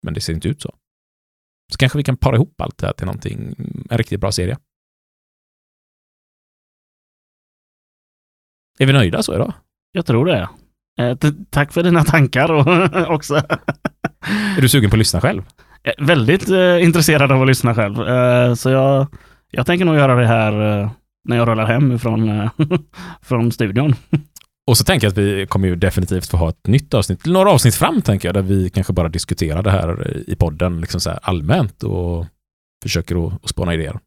[0.04, 0.76] Men det ser inte ut så.
[1.72, 3.56] Så kanske vi kan para ihop allt det här till någonting,
[3.90, 4.58] en riktigt bra serie.
[8.80, 9.54] Är vi nöjda så idag?
[9.92, 10.50] Jag tror det.
[11.00, 11.18] Eh,
[11.50, 12.52] tack för dina tankar
[13.12, 13.42] också.
[14.58, 15.44] Är du sugen på att lyssna själv?
[15.84, 18.08] Eh, väldigt eh, intresserad av att lyssna själv.
[18.08, 19.08] Eh, så jag,
[19.52, 20.92] jag tänker nog göra det här eh,
[21.28, 22.50] när jag rullar hem från, eh,
[23.22, 23.96] från studion.
[24.68, 27.52] Och så tänker jag att vi kommer ju definitivt få ha ett nytt avsnitt, några
[27.52, 31.10] avsnitt fram tänker jag, där vi kanske bara diskuterar det här i podden liksom så
[31.10, 32.26] allmänt och
[32.84, 34.00] försöker att, att spåna idéer.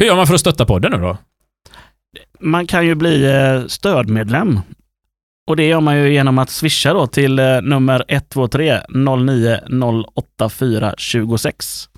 [0.00, 1.18] Hur gör man för att stötta podden nu då?
[2.40, 4.60] Man kan ju bli eh, stödmedlem.
[5.48, 9.58] Och det gör man ju genom att swisha då till eh, nummer 123 09
[10.14, 11.88] 084 26.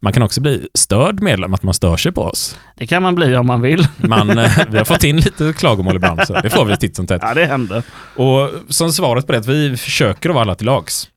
[0.00, 2.58] Man kan också bli störd medlem, att man stör sig på oss.
[2.76, 3.86] Det kan man bli om man vill.
[3.96, 7.06] Man, eh, vi har fått in lite klagomål ibland, så det får vi titt som
[7.06, 7.22] tätt.
[7.24, 7.82] Ja, det händer.
[8.16, 11.08] Och som svaret på det, att vi försöker att vara alla till lags.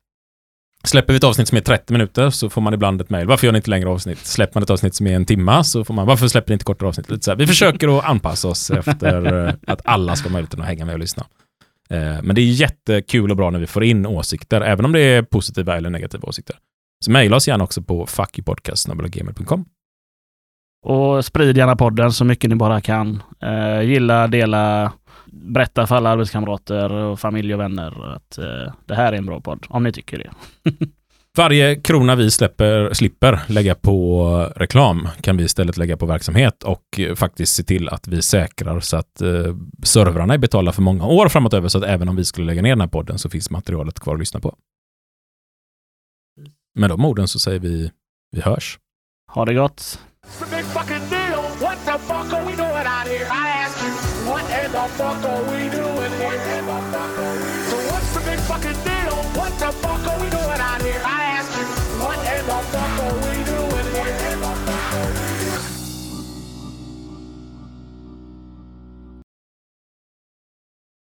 [0.84, 3.28] Släpper vi ett avsnitt som är 30 minuter så får man ibland ett mejl.
[3.28, 4.26] Varför gör ni inte längre avsnitt?
[4.26, 6.66] Släpper man ett avsnitt som är en timma så får man, varför släpper ni inte
[6.66, 7.10] kortare avsnitt?
[7.10, 7.38] Lite så här.
[7.38, 10.94] Vi försöker att anpassa oss efter eh, att alla ska ha möjligheten att hänga med
[10.94, 11.26] och lyssna.
[11.92, 15.00] Eh, men det är jättekul och bra när vi får in åsikter, även om det
[15.00, 16.56] är positiva eller negativa åsikter.
[17.06, 19.66] Så mejla oss gärna också på fuckypodcast.gmail.com.
[20.86, 23.24] Och sprid gärna podden så mycket ni bara kan.
[23.42, 24.94] Eh, gilla, dela,
[25.26, 29.42] berätta för alla arbetskamrater och familj och vänner att eh, det här är en bra
[29.42, 30.32] podd, om ni tycker det.
[31.38, 34.26] Varje krona vi släpper, slipper lägga på
[34.56, 38.98] reklam kan vi istället lägga på verksamhet och faktiskt se till att vi säkrar så
[38.98, 42.26] att eh, servrarna är betalda för många år framåt över så att även om vi
[42.26, 44.56] skulle lägga ner den här podden så finns materialet kvar att lyssna på.
[46.76, 47.92] Med de orden så säger vi
[48.32, 48.80] vi hörs.
[49.32, 50.00] Ha det gott!
[51.62, 53.26] What the fuck are we doing out here?
[53.26, 53.92] I ask you,
[54.30, 55.81] what in the fuck are we doing